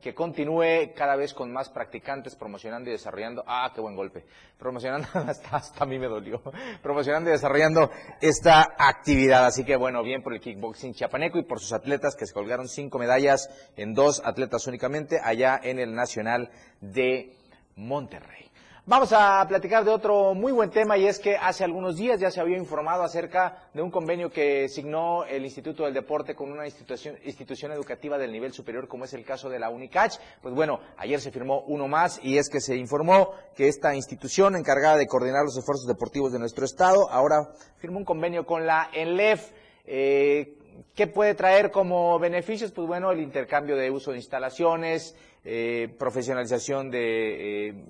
[0.00, 4.24] que continúe cada vez con más practicantes promocionando y desarrollando, ah, qué buen golpe,
[4.58, 6.42] promocionando, hasta, hasta a mí me dolió,
[6.82, 7.90] promocionando y desarrollando
[8.20, 9.44] esta actividad.
[9.44, 12.68] Así que bueno, bien por el kickboxing chiapaneco y por sus atletas que se colgaron
[12.68, 17.36] cinco medallas en dos atletas únicamente allá en el Nacional de
[17.76, 18.49] Monterrey.
[18.90, 22.28] Vamos a platicar de otro muy buen tema y es que hace algunos días ya
[22.28, 26.66] se había informado acerca de un convenio que signó el Instituto del Deporte con una
[26.66, 30.18] institución, institución educativa del nivel superior como es el caso de la UNICACH.
[30.42, 34.56] Pues bueno, ayer se firmó uno más y es que se informó que esta institución
[34.56, 38.90] encargada de coordinar los esfuerzos deportivos de nuestro estado ahora firmó un convenio con la
[38.92, 39.52] ENLEF.
[39.84, 40.56] Eh,
[40.96, 42.72] ¿Qué puede traer como beneficios?
[42.72, 45.14] Pues bueno, el intercambio de uso de instalaciones,
[45.44, 47.84] eh, profesionalización de eh,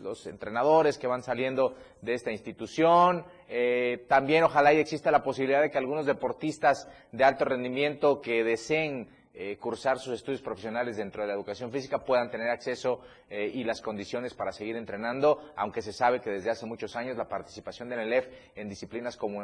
[0.00, 3.24] los entrenadores que van saliendo de esta institución.
[3.48, 9.08] Eh, también ojalá exista la posibilidad de que algunos deportistas de alto rendimiento que deseen
[9.34, 13.64] eh, cursar sus estudios profesionales dentro de la educación física puedan tener acceso eh, y
[13.64, 17.88] las condiciones para seguir entrenando, aunque se sabe que desde hace muchos años la participación
[17.88, 19.42] del ELEF en disciplinas como,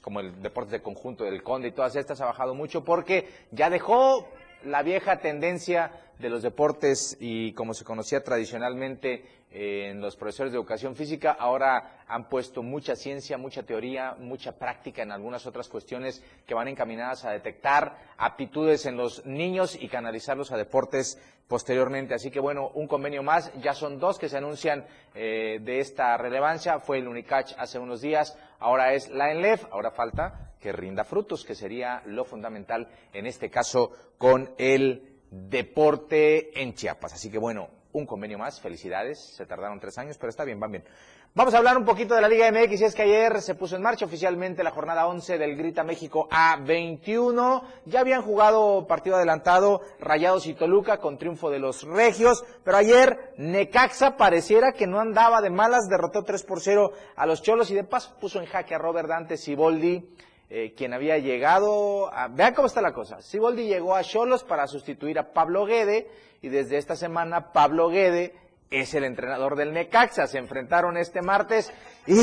[0.00, 3.68] como el deporte de conjunto del Conde y todas estas ha bajado mucho porque ya
[3.68, 4.26] dejó
[4.64, 9.24] la vieja tendencia de los deportes y como se conocía tradicionalmente
[9.56, 15.02] en los profesores de educación física, ahora han puesto mucha ciencia, mucha teoría, mucha práctica
[15.02, 20.50] en algunas otras cuestiones que van encaminadas a detectar aptitudes en los niños y canalizarlos
[20.50, 22.14] a deportes posteriormente.
[22.14, 26.16] Así que bueno, un convenio más, ya son dos que se anuncian eh, de esta
[26.16, 31.04] relevancia, fue el UNICACH hace unos días, ahora es la ENLEF, ahora falta que rinda
[31.04, 37.12] frutos, que sería lo fundamental en este caso con el deporte en Chiapas.
[37.12, 40.72] Así que bueno, un convenio más, felicidades, se tardaron tres años, pero está bien, van
[40.72, 40.84] bien.
[41.32, 43.76] Vamos a hablar un poquito de la Liga MX y es que ayer se puso
[43.76, 47.62] en marcha oficialmente la jornada 11 del Grita México A21.
[47.86, 53.32] Ya habían jugado partido adelantado Rayados y Toluca con triunfo de los Regios, pero ayer
[53.36, 57.74] Necaxa pareciera que no andaba de malas, derrotó 3 por 0 a los Cholos y
[57.74, 60.08] de paso puso en jaque a Robert Dante Siboldi
[60.56, 62.28] eh, quien había llegado a...
[62.28, 63.20] Vean cómo está la cosa.
[63.20, 66.06] Siboldi llegó a Cholos para sustituir a Pablo Guede
[66.42, 68.36] y desde esta semana Pablo Guede
[68.70, 70.28] es el entrenador del Necaxa.
[70.28, 71.72] Se enfrentaron este martes
[72.06, 72.20] y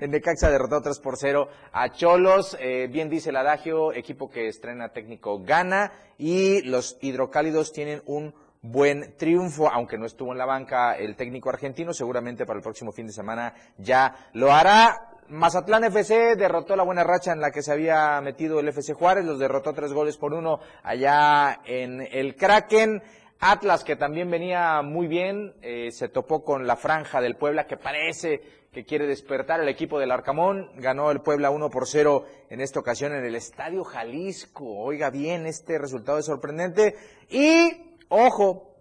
[0.04, 2.58] el Necaxa derrotó 3 por 0 a Cholos.
[2.60, 8.34] Eh, bien dice el adagio, equipo que estrena técnico gana y los hidrocálidos tienen un
[8.60, 12.92] buen triunfo, aunque no estuvo en la banca el técnico argentino, seguramente para el próximo
[12.92, 15.11] fin de semana ya lo hará.
[15.32, 19.24] Mazatlán FC derrotó la buena racha en la que se había metido el FC Juárez,
[19.24, 23.02] los derrotó tres goles por uno allá en el Kraken.
[23.40, 27.78] Atlas, que también venía muy bien, eh, se topó con la franja del Puebla, que
[27.78, 30.70] parece que quiere despertar el equipo del Arcamón.
[30.76, 34.66] Ganó el Puebla 1 por 0 en esta ocasión en el Estadio Jalisco.
[34.66, 36.94] Oiga bien, este resultado es sorprendente.
[37.30, 38.72] Y, ojo,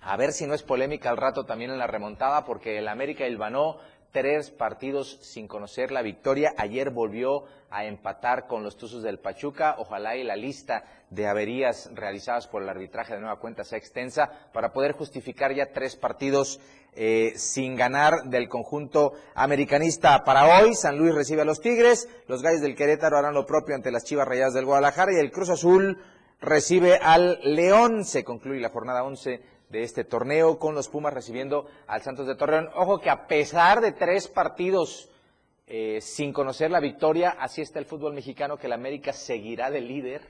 [0.00, 3.26] a ver si no es polémica al rato también en la remontada, porque el América
[3.26, 3.76] Ilvanó
[4.12, 6.54] tres partidos sin conocer la victoria.
[6.58, 9.76] Ayer volvió a empatar con los Tuzos del Pachuca.
[9.78, 14.30] Ojalá y la lista de averías realizadas por el arbitraje de nueva cuenta sea extensa
[14.52, 16.60] para poder justificar ya tres partidos
[16.94, 20.24] eh, sin ganar del conjunto americanista.
[20.24, 23.74] Para hoy, San Luis recibe a los Tigres, los Gallos del Querétaro harán lo propio
[23.74, 25.98] ante las Chivas Rayadas del Guadalajara y el Cruz Azul
[26.42, 28.04] recibe al León.
[28.04, 32.36] Se concluye la jornada 11 de este torneo con los Pumas recibiendo al Santos de
[32.36, 32.68] Torreón.
[32.74, 35.08] Ojo que a pesar de tres partidos
[35.66, 39.80] eh, sin conocer la victoria, así está el fútbol mexicano que el América seguirá de
[39.80, 40.22] líder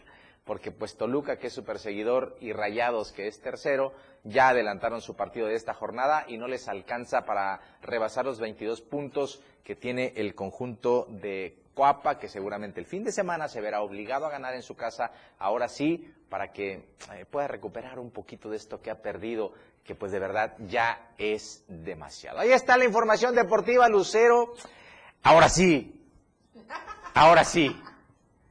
[0.45, 3.93] porque pues Toluca, que es su perseguidor, y Rayados, que es tercero,
[4.25, 8.81] ya adelantaron su partido de esta jornada y no les alcanza para rebasar los 22
[8.83, 13.81] puntos que tiene el conjunto de Coapa, que seguramente el fin de semana se verá
[13.81, 18.51] obligado a ganar en su casa, ahora sí, para que eh, pueda recuperar un poquito
[18.51, 19.53] de esto que ha perdido,
[19.85, 22.39] que pues de verdad ya es demasiado.
[22.39, 24.55] Ahí está la información deportiva, Lucero.
[25.23, 26.07] Ahora sí,
[27.15, 27.81] ahora sí,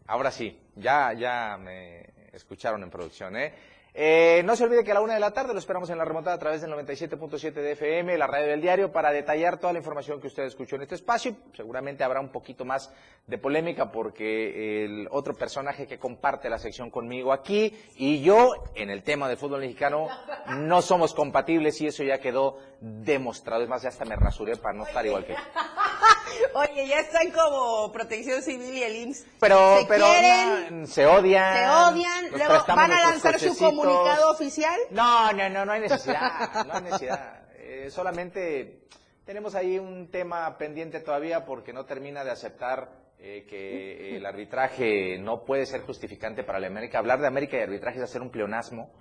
[0.07, 3.53] ahora sí, ya, ya me escucharon en producción, ¿eh?
[3.94, 6.06] Eh, no se olvide que a la una de la tarde lo esperamos en la
[6.06, 9.80] remontada a través del 97.7 de FM, la radio del diario, para detallar toda la
[9.80, 11.36] información que usted escuchó en este espacio.
[11.54, 12.94] Seguramente habrá un poquito más
[13.28, 18.89] de polémica porque el otro personaje que comparte la sección conmigo aquí y yo en
[18.89, 20.08] el tema del fútbol mexicano
[20.48, 23.62] no somos compatibles y eso ya quedó demostrado.
[23.62, 25.36] Es más, ya hasta me rasuré para no estar igual que
[26.54, 29.26] Oye, ya están como Protección Civil y el IMSS.
[29.40, 31.58] Pero, se pero quieren, no, se odian.
[31.58, 34.80] se odian, luego van a lanzar su comunicado oficial.
[34.92, 37.42] No, no, no, no hay necesidad, no hay necesidad.
[37.56, 38.82] Eh, solamente
[39.26, 45.18] tenemos ahí un tema pendiente todavía porque no termina de aceptar eh, que el arbitraje
[45.20, 46.98] no puede ser justificante para la América.
[46.98, 48.92] Hablar de América y arbitraje es hacer un pleonasmo.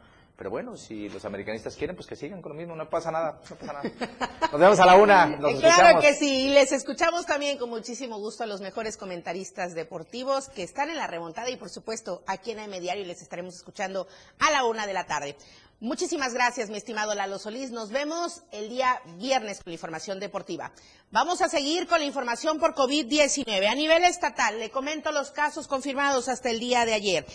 [0.40, 3.42] Pero bueno, si los americanistas quieren, pues que sigan con lo mismo, no pasa nada,
[3.50, 3.82] no pasa nada.
[4.50, 6.02] Nos vemos a la una, nos Eh, Claro escuchamos.
[6.02, 10.62] que sí, y les escuchamos también con muchísimo gusto a los mejores comentaristas deportivos que
[10.62, 14.50] están en la remontada y por supuesto aquí en AM Diario les estaremos escuchando a
[14.50, 15.36] la una de la tarde.
[15.78, 17.70] Muchísimas gracias, mi estimado Lalo Solís.
[17.70, 20.72] Nos vemos el día viernes con la información deportiva.
[21.10, 23.66] Vamos a seguir con la información por COVID-19.
[23.66, 27.26] A nivel estatal, le comento los casos confirmados hasta el día de ayer.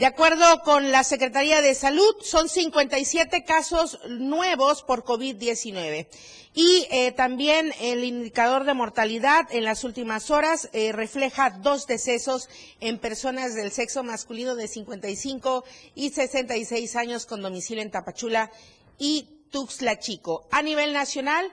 [0.00, 6.06] De acuerdo con la Secretaría de Salud, son 57 casos nuevos por COVID-19.
[6.54, 12.48] Y eh, también el indicador de mortalidad en las últimas horas eh, refleja dos decesos
[12.80, 18.50] en personas del sexo masculino de 55 y 66 años con domicilio en Tapachula
[18.98, 20.48] y Tuxtla Chico.
[20.50, 21.44] A nivel nacional,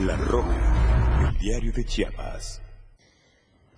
[0.00, 2.65] La Roja, el diario de Chiapas.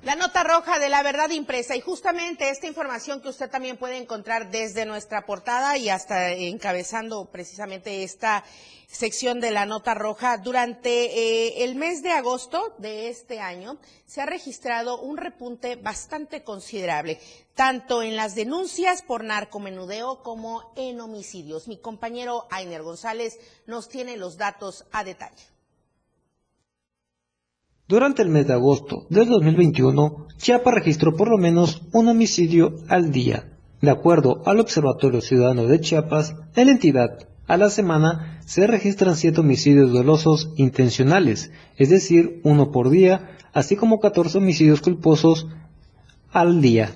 [0.09, 3.99] La nota roja de la verdad impresa y justamente esta información que usted también puede
[3.99, 8.43] encontrar desde nuestra portada y hasta encabezando precisamente esta
[8.87, 10.39] sección de la nota roja.
[10.39, 16.43] Durante eh, el mes de agosto de este año se ha registrado un repunte bastante
[16.43, 17.21] considerable,
[17.53, 21.69] tanto en las denuncias por narcomenudeo como en homicidios.
[21.69, 25.58] Mi compañero Ainer González nos tiene los datos a detalle.
[27.89, 33.13] Durante el mes de agosto del 2021, Chiapas registró por lo menos un homicidio al
[33.13, 33.49] día.
[33.81, 39.17] De acuerdo al Observatorio Ciudadano de Chiapas, en la entidad, a la semana se registran
[39.17, 45.47] 7 homicidios dolosos intencionales, es decir, uno por día, así como 14 homicidios culposos
[46.31, 46.91] al día.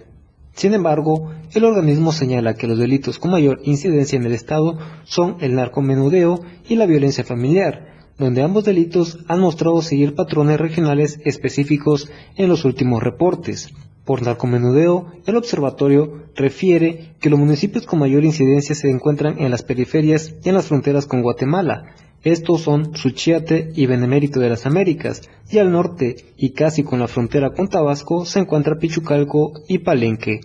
[0.53, 5.39] Sin embargo, el organismo señala que los delitos con mayor incidencia en el Estado son
[5.41, 12.11] el narcomenudeo y la violencia familiar, donde ambos delitos han mostrado seguir patrones regionales específicos
[12.37, 13.73] en los últimos reportes.
[14.05, 19.63] Por narcomenudeo, el observatorio refiere que los municipios con mayor incidencia se encuentran en las
[19.63, 21.95] periferias y en las fronteras con Guatemala.
[22.25, 27.09] Estos son Suchiate y Benemérito de las Américas, y al norte, y casi con la
[27.09, 30.41] frontera con Tabasco, se encuentra Pichucalco y Palenque,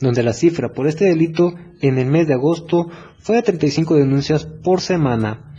[0.00, 4.46] donde la cifra por este delito en el mes de agosto fue de 35 denuncias
[4.46, 5.51] por semana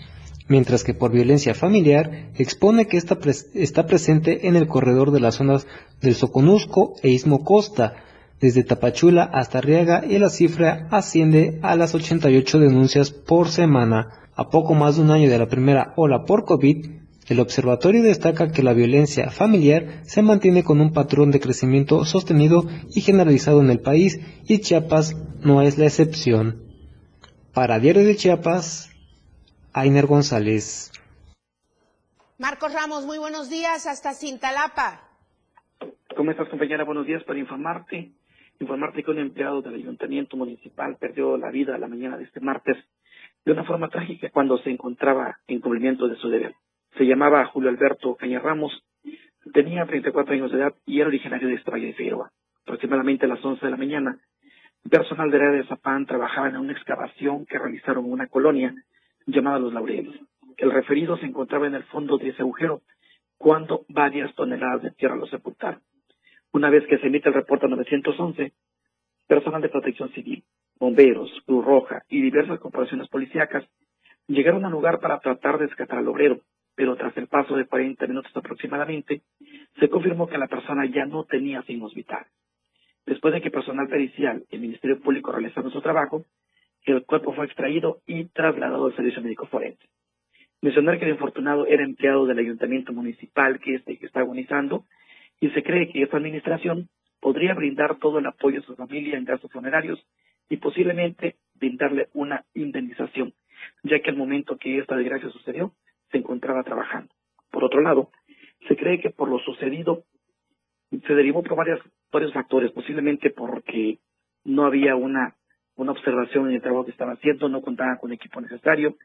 [0.47, 3.17] mientras que por violencia familiar expone que esta
[3.53, 5.67] está presente en el corredor de las zonas
[6.01, 7.95] del Soconusco e Istmo Costa,
[8.39, 14.29] desde Tapachula hasta Arriaga y la cifra asciende a las 88 denuncias por semana.
[14.35, 16.87] A poco más de un año de la primera ola por COVID,
[17.29, 22.67] el observatorio destaca que la violencia familiar se mantiene con un patrón de crecimiento sostenido
[22.93, 26.63] y generalizado en el país y Chiapas no es la excepción.
[27.53, 28.89] Para Diario de Chiapas,
[29.75, 30.91] Ainer González.
[32.37, 35.01] Marcos Ramos, muy buenos días hasta Cintalapa.
[36.15, 36.83] ¿Cómo estás, compañera?
[36.83, 38.11] Buenos días para informarte.
[38.59, 42.77] Informarte que un empleado del ayuntamiento municipal perdió la vida la mañana de este martes
[43.45, 46.53] de una forma trágica cuando se encontraba en cumplimiento de su deber.
[46.95, 48.71] Se llamaba Julio Alberto Caña Ramos,
[49.53, 52.31] tenía 34 años de edad y era originario de este Valle de Figueroa.
[52.61, 54.19] Aproximadamente a las 11 de la mañana,
[54.87, 58.75] personal del área de Zapán trabajaba en una excavación que realizaron en una colonia
[59.25, 60.19] llamada Los Laureles.
[60.57, 62.81] El referido se encontraba en el fondo de ese agujero
[63.37, 65.81] cuando varias toneladas de tierra lo sepultaron.
[66.51, 68.53] Una vez que se emite el reporte 911,
[69.27, 70.43] personal de protección civil,
[70.79, 73.65] bomberos, Cruz Roja y diversas corporaciones policíacas
[74.27, 76.39] llegaron al lugar para tratar de rescatar al obrero,
[76.75, 79.21] pero tras el paso de 40 minutos aproximadamente,
[79.79, 82.27] se confirmó que la persona ya no tenía signos vitales.
[83.05, 86.23] Después de que personal pericial y el Ministerio Público realizaron su trabajo,
[86.91, 89.87] el cuerpo fue extraído y trasladado al servicio médico forense.
[90.61, 94.85] Mencionar que el infortunado era empleado del ayuntamiento municipal que, este, está agonizando
[95.39, 99.25] y se cree que esta administración podría brindar todo el apoyo a su familia en
[99.25, 100.05] gastos funerarios
[100.49, 103.33] y posiblemente brindarle una indemnización,
[103.83, 105.73] ya que al momento que esta desgracia sucedió,
[106.11, 107.13] se encontraba trabajando.
[107.49, 108.11] Por otro lado,
[108.67, 110.03] se cree que por lo sucedido
[110.91, 113.99] se derivó por varios factores, posiblemente porque
[114.43, 115.35] no había una,
[115.75, 118.95] una observación en el trabajo que estaba haciendo, no contaba con el equipo necesario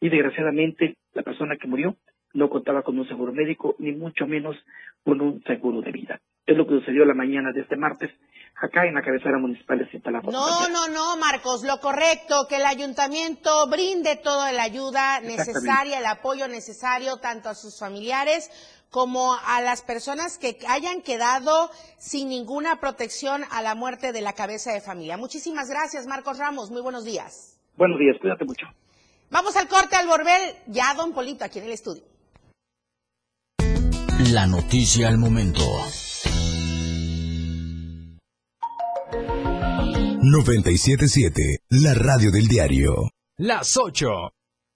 [0.00, 1.96] y desgraciadamente la persona que murió
[2.34, 4.56] no contaba con un seguro médico ni mucho menos
[5.04, 6.20] con un seguro de vida.
[6.46, 8.10] Es lo que sucedió la mañana de este martes
[8.60, 10.30] acá en la cabecera municipal de Cintalapa.
[10.30, 16.06] No, no, no, Marcos, lo correcto, que el ayuntamiento brinde toda la ayuda necesaria, el
[16.06, 18.50] apoyo necesario tanto a sus familiares
[18.90, 24.32] como a las personas que hayan quedado sin ninguna protección a la muerte de la
[24.32, 25.16] cabeza de familia.
[25.16, 26.70] Muchísimas gracias, Marcos Ramos.
[26.70, 27.58] Muy buenos días.
[27.76, 28.66] Buenos días, cuídate mucho.
[29.30, 32.02] Vamos al corte al volver, ya Don Polito aquí en el estudio.
[34.32, 35.62] La noticia al momento.
[40.20, 43.10] 977, la radio del diario.
[43.36, 44.08] Las 8,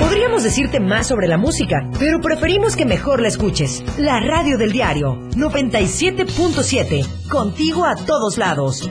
[0.00, 3.82] Podríamos decirte más sobre la música, pero preferimos que mejor la escuches.
[3.98, 8.88] La radio del diario 97.7, contigo a todos lados.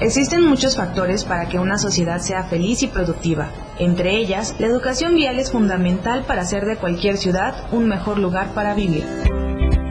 [0.00, 3.50] Existen muchos factores para que una sociedad sea feliz y productiva.
[3.78, 8.52] Entre ellas, la educación vial es fundamental para hacer de cualquier ciudad un mejor lugar
[8.54, 9.04] para vivir.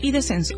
[0.00, 0.54] y descenso.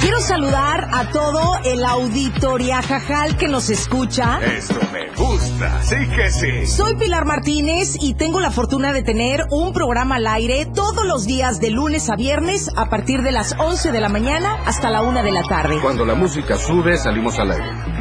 [0.00, 4.40] Quiero saludar a todo el auditoria jajal que nos escucha.
[4.40, 6.66] Esto me gusta, sí que sí.
[6.66, 11.26] Soy Pilar Martínez y tengo la fortuna de tener un programa al aire todos los
[11.26, 15.02] días de lunes a viernes a partir de las 11 de la mañana hasta la
[15.02, 15.78] 1 de la tarde.
[15.80, 17.97] Cuando la música sube, salimos al aire.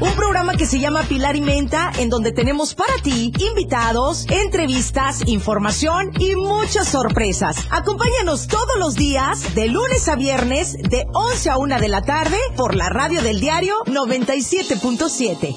[0.00, 5.22] Un programa que se llama Pilar y Menta, en donde tenemos para ti invitados, entrevistas,
[5.26, 7.56] información y muchas sorpresas.
[7.70, 12.36] Acompáñanos todos los días, de lunes a viernes, de 11 a 1 de la tarde,
[12.56, 15.54] por la radio del diario 97.7.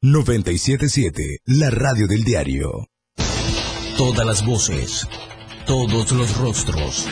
[0.00, 2.88] 977, la radio del diario.
[3.96, 5.06] Todas las voces,
[5.66, 7.06] todos los rostros.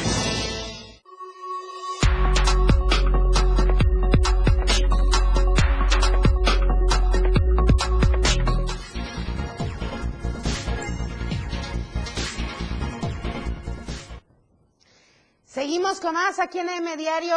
[15.53, 17.37] Seguimos con más aquí en M Diario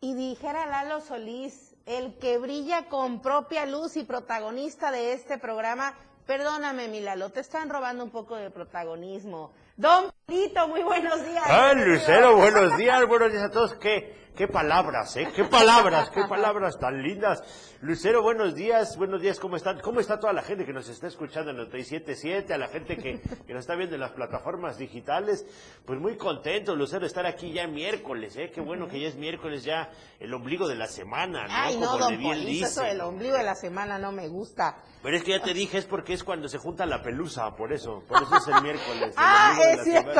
[0.00, 5.92] y dijera Lalo Solís, el que brilla con propia luz y protagonista de este programa.
[6.26, 9.52] Perdóname, mi Lalo, te están robando un poco de protagonismo.
[9.76, 11.44] Don Lito, muy buenos días.
[11.46, 13.74] Ah, Lucero, buenos días, buenos días a todos.
[13.74, 15.28] ¿Qué, qué palabras, eh?
[15.36, 17.42] ¿Qué palabras, qué palabras tan lindas?
[17.82, 19.80] Lucero, buenos días, buenos días, ¿cómo están?
[19.80, 23.20] ¿Cómo está toda la gente que nos está escuchando en 97.7, a la gente que,
[23.20, 25.44] que nos está viendo en las plataformas digitales?
[25.84, 28.50] Pues muy contento, Lucero, estar aquí ya miércoles, ¿eh?
[28.50, 31.52] Qué bueno que ya es miércoles, ya el ombligo de la semana, ¿no?
[31.54, 34.78] Ay, no, Como don bien eso del ombligo de la semana no me gusta.
[35.02, 37.74] Pero es que ya te dije, es porque es cuando se junta la pelusa, por
[37.74, 39.08] eso, por eso es el miércoles.
[39.08, 40.13] el Ah, ombligo de es la cierto.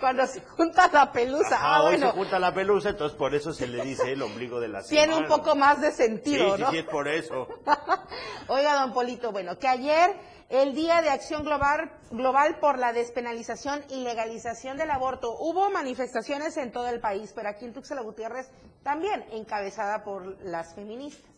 [0.00, 1.56] Cuando se junta la pelusa.
[1.56, 2.10] Ah, ah, hoy bueno.
[2.10, 5.14] se junta la pelusa, entonces por eso se le dice el ombligo de la Tiene
[5.14, 5.22] semana.
[5.22, 6.70] un poco más de sentido, sí, sí, ¿no?
[6.70, 7.48] sí, es por eso.
[8.48, 10.16] Oiga, don Polito, bueno, que ayer
[10.48, 16.56] el Día de Acción Global, Global por la Despenalización y Legalización del Aborto, hubo manifestaciones
[16.56, 18.50] en todo el país, pero aquí en Tuxtla Gutiérrez
[18.82, 21.30] también encabezada por las feministas.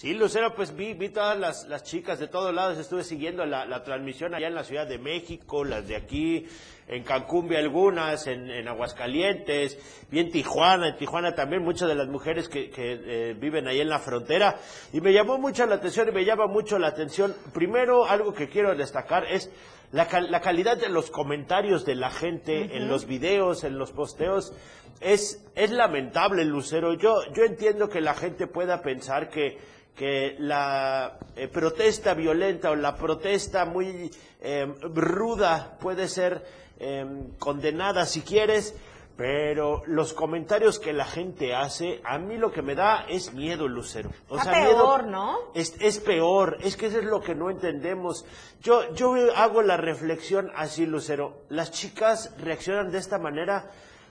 [0.00, 3.66] Sí, Lucero, pues vi, vi todas las, las chicas de todos lados, estuve siguiendo la,
[3.66, 6.46] la transmisión allá en la Ciudad de México, las de aquí,
[6.88, 9.78] en Cancún vi algunas, en, en Aguascalientes,
[10.10, 13.82] vi en Tijuana, en Tijuana también muchas de las mujeres que, que, eh, viven ahí
[13.82, 14.56] en la frontera,
[14.90, 18.48] y me llamó mucho la atención y me llama mucho la atención, primero algo que
[18.48, 19.50] quiero destacar es
[19.92, 23.92] la, cal- la calidad de los comentarios de la gente en los videos, en los
[23.92, 24.54] posteos,
[25.02, 26.94] es, es lamentable, Lucero.
[26.94, 29.58] Yo, yo entiendo que la gente pueda pensar que,
[29.96, 34.10] que la eh, protesta violenta o la protesta muy
[34.40, 36.44] eh, ruda puede ser
[36.78, 37.04] eh,
[37.38, 38.74] condenada si quieres,
[39.16, 43.68] pero los comentarios que la gente hace, a mí lo que me da es miedo,
[43.68, 44.08] Lucero.
[44.30, 45.36] O Está sea, miedo- peor, ¿no?
[45.54, 48.24] es, es peor, es que eso es lo que no entendemos.
[48.62, 51.42] Yo, yo hago la reflexión así, Lucero.
[51.50, 53.70] Las chicas reaccionan de esta manera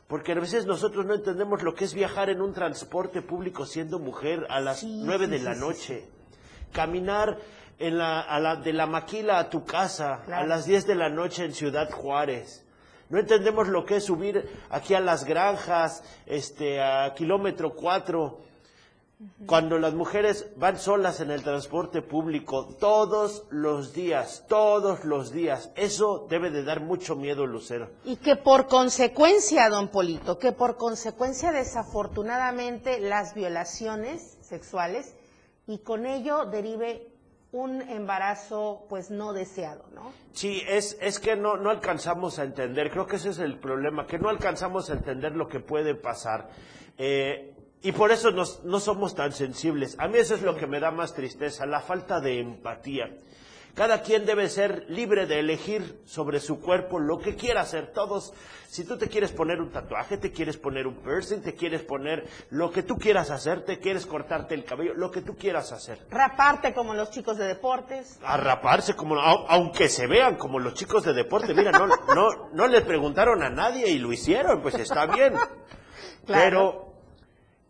[0.09, 3.99] porque a veces nosotros no entendemos lo que es viajar en un transporte público siendo
[3.99, 6.09] mujer a las nueve sí, de la noche.
[6.73, 7.37] Caminar
[7.77, 11.09] en la, a la- de la maquila a tu casa a las 10 de la
[11.09, 12.65] noche en Ciudad Juárez.
[13.09, 18.39] No entendemos lo que es subir aquí a las granjas, este, a kilómetro 4
[19.45, 25.71] cuando las mujeres van solas en el transporte público todos los días, todos los días.
[25.75, 27.89] Eso debe de dar mucho miedo, Lucero.
[28.05, 35.15] Y que por consecuencia, don Polito, que por consecuencia desafortunadamente las violaciones sexuales
[35.67, 37.07] y con ello derive
[37.51, 40.13] un embarazo pues no deseado, ¿no?
[40.33, 44.05] Sí, es, es que no, no alcanzamos a entender, creo que ese es el problema,
[44.05, 46.49] que no alcanzamos a entender lo que puede pasar.
[46.97, 49.95] Eh, y por eso nos- no somos tan sensibles.
[49.99, 53.09] A mí eso es lo que me da más tristeza, la falta de empatía.
[53.75, 57.93] Cada quien debe ser libre de elegir sobre su cuerpo lo que quiera hacer.
[57.93, 58.33] Todos,
[58.67, 62.27] si tú te quieres poner un tatuaje, te quieres poner un piercing, te quieres poner
[62.49, 65.99] lo que tú quieras hacer, te quieres cortarte el cabello, lo que tú quieras hacer.
[66.09, 68.19] Raparte como los chicos de deportes.
[68.23, 71.53] A raparse, como, au- aunque se vean como los chicos de deporte.
[71.53, 75.35] Mira, no, no, no le preguntaron a nadie y lo hicieron, pues está bien.
[76.27, 76.88] Pero,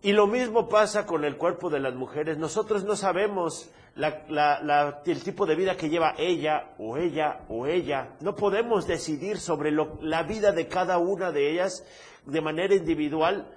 [0.01, 2.37] y lo mismo pasa con el cuerpo de las mujeres.
[2.37, 7.41] Nosotros no sabemos la- la- la- el tipo de vida que lleva ella o ella
[7.49, 8.09] o ella.
[8.21, 11.83] No podemos decidir sobre lo- la vida de cada una de ellas
[12.25, 13.47] de manera individual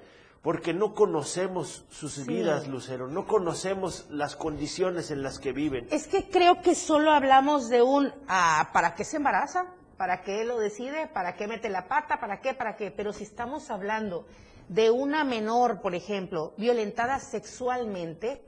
[0.43, 2.24] porque no conocemos sus Sí.
[2.26, 3.07] vidas, Lucero.
[3.07, 5.86] No conocemos las condiciones en las que viven.
[5.93, 9.66] Es que creo que solo hablamos de un, ah, ¿para qué se embaraza?
[10.03, 11.07] ¿Para qué lo decide?
[11.07, 12.18] ¿Para qué mete la pata?
[12.18, 12.55] ¿Para qué?
[12.55, 12.90] ¿Para qué?
[12.90, 14.26] Pero si estamos hablando
[14.66, 18.42] de una menor, por ejemplo, violentada sexualmente,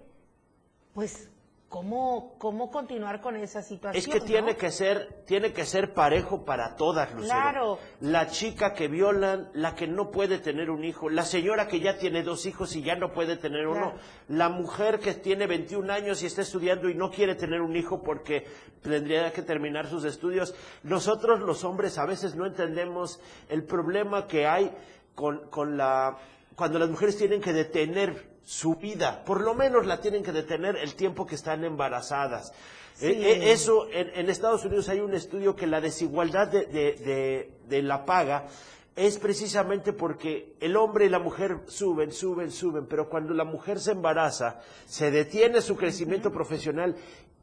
[0.95, 1.31] pues,
[1.75, 3.99] ¿cómo, cómo continuar con esa situación?
[3.99, 4.25] Es que no?
[4.25, 7.35] tiene que ser, tiene que ser parejo para todas, Lucero.
[7.35, 7.79] Claro.
[8.01, 11.99] La chica que violan, la que no puede tener un hijo, la señora que ya
[11.99, 13.95] tiene dos hijos y ya no puede tener uno,
[14.29, 18.05] la mujer que tiene 21 años y está estudiando y no quiere tener un hijo
[18.05, 18.47] porque
[18.81, 20.55] tendría que terminar sus estudios.
[20.85, 23.19] Nosotros los hombres a veces no entendemos
[23.49, 24.71] el problema que hay
[25.17, 26.19] con, con la
[26.55, 30.77] cuando las mujeres tienen que detener su vida, por lo menos la tienen que detener
[30.77, 32.53] el tiempo que están embarazadas.
[32.95, 33.07] Sí.
[33.07, 33.11] Eh,
[33.49, 37.51] eh, eso, en, en Estados Unidos hay un estudio que la desigualdad de, de- de-
[37.69, 38.47] de la paga
[38.95, 43.81] es precisamente porque el hombre y la mujer suben, suben, suben, pero cuando la mujer
[43.81, 46.95] se embaraza, se detiene su crecimiento profesional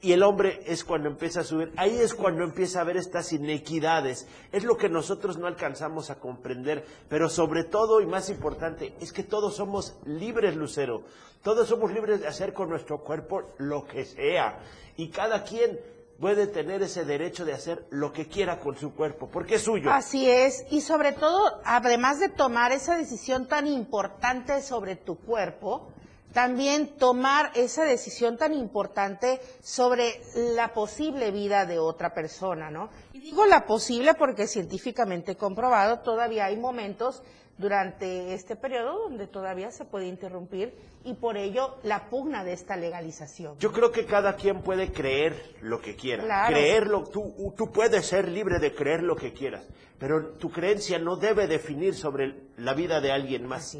[0.01, 1.71] y el hombre es cuando empieza a subir.
[1.77, 4.27] Ahí es cuando empieza a haber estas inequidades.
[4.51, 9.13] Es lo que nosotros no alcanzamos a comprender, pero sobre todo y más importante, es
[9.13, 11.03] que todos somos libres, Lucero.
[11.43, 14.59] Todos somos libres de hacer con nuestro cuerpo lo que sea.
[14.97, 15.79] Y cada quien
[16.19, 19.91] puede tener ese derecho de hacer lo que quiera con su cuerpo, porque es suyo.
[19.91, 25.91] Así es, y sobre todo, además de tomar esa decisión tan importante sobre tu cuerpo,
[26.33, 30.21] también tomar esa decisión tan importante sobre
[30.55, 32.89] la posible vida de otra persona, ¿no?
[33.13, 37.21] Y digo la posible porque científicamente comprobado todavía hay momentos
[37.57, 40.73] durante este periodo donde todavía se puede interrumpir
[41.03, 43.57] y por ello la pugna de esta legalización.
[43.59, 46.23] Yo creo que cada quien puede creer lo que quiera.
[46.23, 46.53] Claro.
[46.53, 49.63] Creerlo, tú, tú puedes ser libre de creer lo que quieras,
[49.99, 53.77] pero tu creencia no debe definir sobre la vida de alguien más.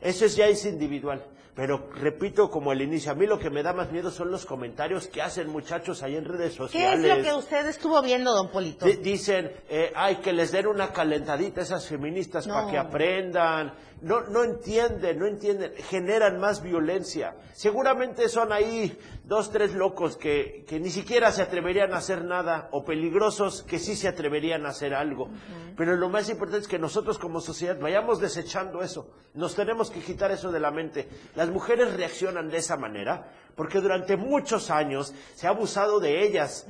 [0.00, 1.24] Eso es, ya es individual.
[1.54, 4.46] Pero repito, como al inicio, a mí lo que me da más miedo son los
[4.46, 7.04] comentarios que hacen muchachos ahí en redes ¿Qué sociales.
[7.04, 8.86] es lo que usted estuvo viendo, don Polito?
[8.86, 12.54] Di- Dicen, eh, ay, que les den una calentadita a esas feministas No.
[12.54, 13.74] para que aprendan.
[14.02, 17.36] No, no entienden, no entienden, generan más violencia.
[17.52, 22.68] Seguramente son ahí dos, tres locos que, que ni siquiera se atreverían a hacer nada,
[22.72, 25.28] o peligrosos que sí se atreverían a hacer algo.
[25.76, 29.08] Pero lo más importante es que nosotros como sociedad vayamos desechando eso.
[29.34, 31.08] Nos tenemos que quitar eso de la mente.
[31.36, 36.66] Las mujeres reaccionan de esa manera porque durante muchos años se ha abusado de ellas.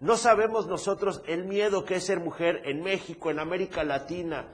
[0.00, 4.46] No sabemos nosotros el miedo que es ser mujer en México, en América Latina,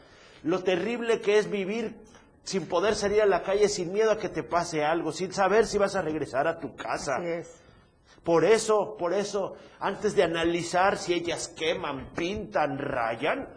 [0.43, 1.97] lo terrible que es vivir
[2.45, 5.67] sin poder salir a la calle, sin miedo a que te pase algo, sin saber
[5.67, 7.17] si vas a regresar a tu casa.
[7.17, 7.63] Así es.
[8.25, 13.49] Por eso, por eso, antes de analizar si ellas queman, pintan, rayan,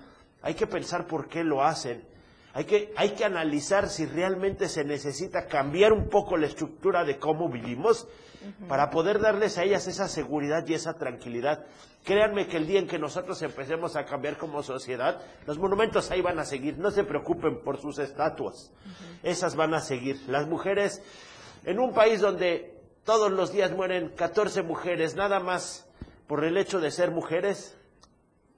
[0.42, 2.06] hay que pensar por qué lo hacen.
[2.54, 7.18] Hay que, hay que analizar si realmente se necesita cambiar un poco la estructura de
[7.18, 8.08] cómo vivimos
[8.68, 11.66] para poder darles a ellas esa seguridad y esa tranquilidad.
[12.04, 16.22] Créanme que el día en que nosotros empecemos a cambiar como sociedad, los monumentos ahí
[16.22, 16.78] van a seguir.
[16.80, 18.72] No se preocupen por sus estatuas.
[19.22, 20.20] Esas van a seguir.
[20.28, 21.04] Las mujeres,
[21.64, 25.86] en un país donde todos los días mueren 14 mujeres, nada más
[26.28, 27.76] por el hecho de ser mujeres,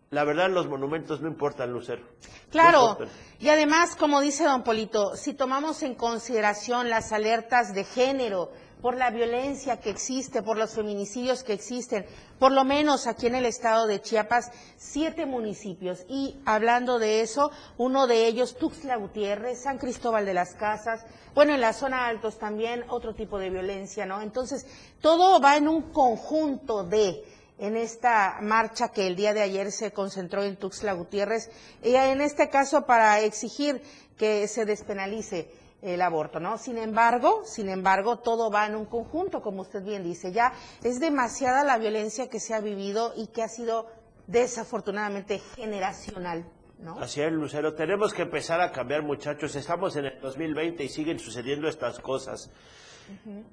[0.10, 2.02] la verdad los monumentos no importan, Lucero.
[2.04, 3.10] No Claro, importan.
[3.40, 8.52] y además, como dice don Polito, si tomamos en consideración las alertas de género
[8.84, 12.06] por la violencia que existe, por los feminicidios que existen,
[12.38, 16.06] por lo menos aquí en el estado de Chiapas, siete municipios.
[16.10, 21.54] Y hablando de eso, uno de ellos, Tuxtla Gutiérrez, San Cristóbal de las Casas, bueno,
[21.54, 24.22] en la zona altos también otro tipo de violencia, ¿no?
[24.22, 24.68] Entonces,
[25.00, 27.24] todo va en un conjunto de
[27.60, 31.50] en esta marcha que el día de ayer se concentró en Tuxtla Gutiérrez,
[31.82, 33.82] y en este caso para exigir
[34.18, 36.58] que se despenalice el aborto, ¿no?
[36.58, 40.54] Sin embargo, sin embargo, todo va en un conjunto, como usted bien dice, ya
[40.84, 43.88] es demasiada la violencia que se ha vivido y que ha sido
[44.28, 46.46] desafortunadamente generacional,
[46.80, 46.98] ¿no?
[47.00, 47.76] Así es, Lucero.
[47.76, 49.56] Tenemos que empezar a cambiar, muchachos.
[49.56, 52.50] Estamos en el 2020 y siguen sucediendo estas cosas.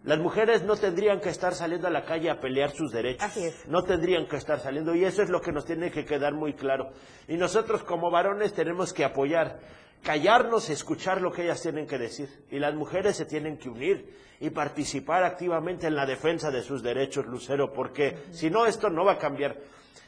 [0.05, 3.25] Las mujeres no tendrían que estar saliendo a la calle a pelear sus derechos.
[3.25, 3.67] Así es.
[3.67, 6.55] No tendrían que estar saliendo y eso es lo que nos tiene que quedar muy
[6.55, 6.93] claro.
[7.27, 9.59] Y nosotros como varones tenemos que apoyar,
[10.03, 12.29] callarnos, escuchar lo que ellas tienen que decir.
[12.51, 16.83] Y las mujeres se tienen que unir y participar activamente en la defensa de sus
[16.83, 19.59] derechos, Lucero, porque si no esto no va a cambiar.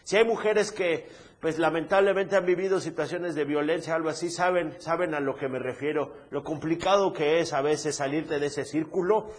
[0.05, 1.07] Si hay mujeres que
[1.43, 5.59] pues lamentablemente han vivido situaciones de violencia, algo así, saben, saben a lo que me
[5.59, 9.33] refiero, lo complicado que es a veces salirte de ese círculo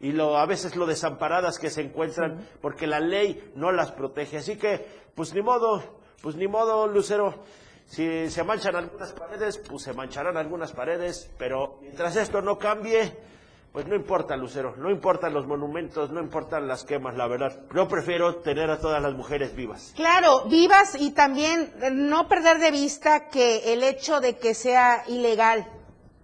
[0.00, 4.38] y lo, a veces lo desamparadas que se encuentran porque la ley no las protege.
[4.38, 4.84] Así que,
[5.14, 7.44] pues ni modo, pues ni modo, Lucero.
[7.86, 13.12] Si se manchan algunas paredes, pues se mancharán algunas paredes, pero mientras esto no cambie,
[13.74, 17.60] pues no importa, Lucero, no importan los monumentos, no importan las quemas, la verdad.
[17.74, 19.92] Yo prefiero tener a todas las mujeres vivas.
[19.96, 25.02] Claro, vivas y también eh, no perder de vista que el hecho de que sea
[25.08, 25.68] ilegal,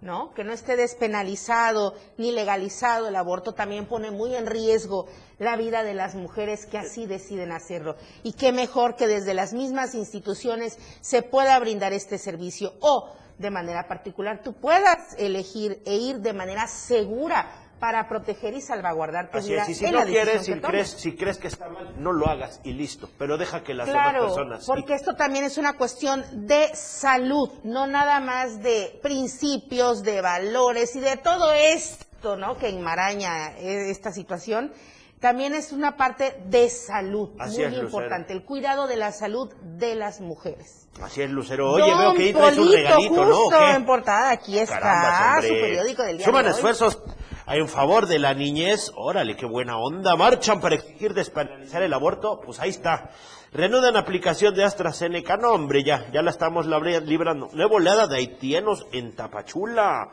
[0.01, 0.33] ¿no?
[0.33, 5.83] Que no esté despenalizado ni legalizado el aborto también pone muy en riesgo la vida
[5.83, 7.95] de las mujeres que así deciden hacerlo.
[8.23, 13.51] Y qué mejor que desde las mismas instituciones se pueda brindar este servicio o de
[13.51, 17.49] manera particular tú puedas elegir e ir de manera segura
[17.81, 20.53] para proteger y salvaguardar tu Así vida es, y si en no la quieres, si
[20.53, 23.89] crees, si crees que está mal, no lo hagas y listo, pero deja que las
[23.89, 24.65] Claro, demás personas...
[24.67, 30.95] porque esto también es una cuestión de salud, no nada más de principios, de valores
[30.95, 32.55] y de todo esto, ¿no?
[32.55, 34.71] Que enmaraña eh, esta situación.
[35.19, 39.51] También es una parte de salud, Así muy es, importante, el cuidado de la salud
[39.61, 40.87] de las mujeres.
[41.01, 41.71] Así es, Lucero.
[41.71, 43.29] Oye, Don veo que ahí traes un regalito, ¿no?
[43.31, 43.71] ¿O justo qué?
[43.71, 46.55] en portada, aquí está su periódico del día Suman de hoy.
[46.55, 46.99] esfuerzos
[47.47, 48.91] en favor de la niñez.
[48.95, 50.15] Órale, qué buena onda.
[50.15, 52.41] Marchan para exigir despenalizar el aborto.
[52.43, 53.11] Pues ahí está.
[53.51, 55.37] Reanudan aplicación de AstraZeneca.
[55.37, 57.49] No, hombre, ya, ya la estamos librando.
[57.53, 60.11] Nueva oleada de haitianos en Tapachula.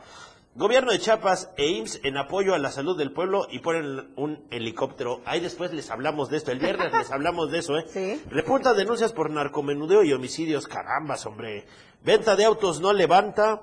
[0.55, 4.43] Gobierno de Chiapas e IMSS en apoyo a la salud del pueblo y ponen un
[4.49, 5.21] helicóptero.
[5.23, 6.51] Ahí después les hablamos de esto.
[6.51, 7.85] El viernes les hablamos de eso, ¿eh?
[7.87, 8.21] Sí.
[8.29, 10.67] Repunta denuncias por narcomenudeo y homicidios.
[10.67, 11.65] Carambas, hombre.
[12.03, 13.61] Venta de autos no levanta.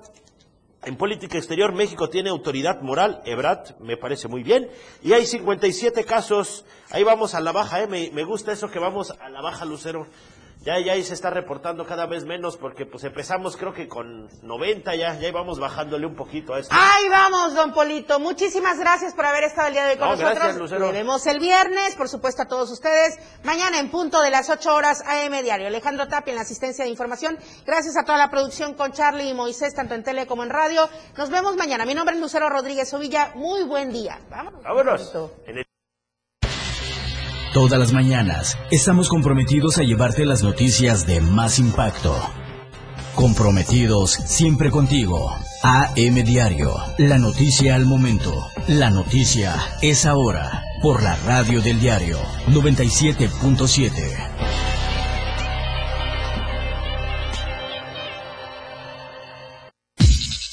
[0.83, 4.69] En política exterior, México tiene autoridad moral, Ebrat, me parece muy bien.
[5.03, 7.87] Y hay 57 casos, ahí vamos a la baja, ¿eh?
[7.87, 10.07] me, me gusta eso que vamos a la baja, Lucero.
[10.61, 14.27] Ya, ya ahí se está reportando cada vez menos porque pues empezamos creo que con
[14.41, 16.75] 90 ya, ya íbamos bajándole un poquito a esto.
[16.77, 18.19] Ahí vamos, don Polito.
[18.19, 20.35] Muchísimas gracias por haber estado el día de hoy con No, nosotros.
[20.35, 20.79] gracias, Lucero.
[20.85, 23.17] Nos vemos el viernes, por supuesto, a todos ustedes.
[23.43, 25.67] Mañana en punto de las 8 horas AM Diario.
[25.67, 27.37] Alejandro Tapia en la asistencia de información.
[27.65, 30.89] Gracias a toda la producción con Charlie y Moisés, tanto en tele como en radio.
[31.17, 31.85] Nos vemos mañana.
[31.85, 33.31] Mi nombre es Lucero Rodríguez Ovilla.
[33.35, 34.19] Muy buen día.
[34.29, 34.63] Vámonos.
[34.63, 35.13] Vámonos.
[37.57, 42.15] Todas las mañanas estamos comprometidos a llevarte las noticias de más impacto.
[43.15, 45.35] Comprometidos siempre contigo.
[45.63, 46.75] AM Diario.
[46.99, 48.31] La noticia al momento.
[48.67, 50.63] La noticia es ahora.
[50.83, 53.91] Por la radio del diario 97.7.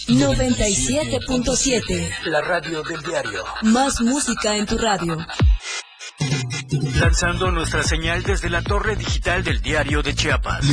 [0.08, 2.10] $97.7.
[2.24, 3.44] La radio del diario.
[3.60, 5.18] Más música en tu radio.
[6.98, 10.64] Lanzando nuestra señal desde la torre digital del diario de Chiapas.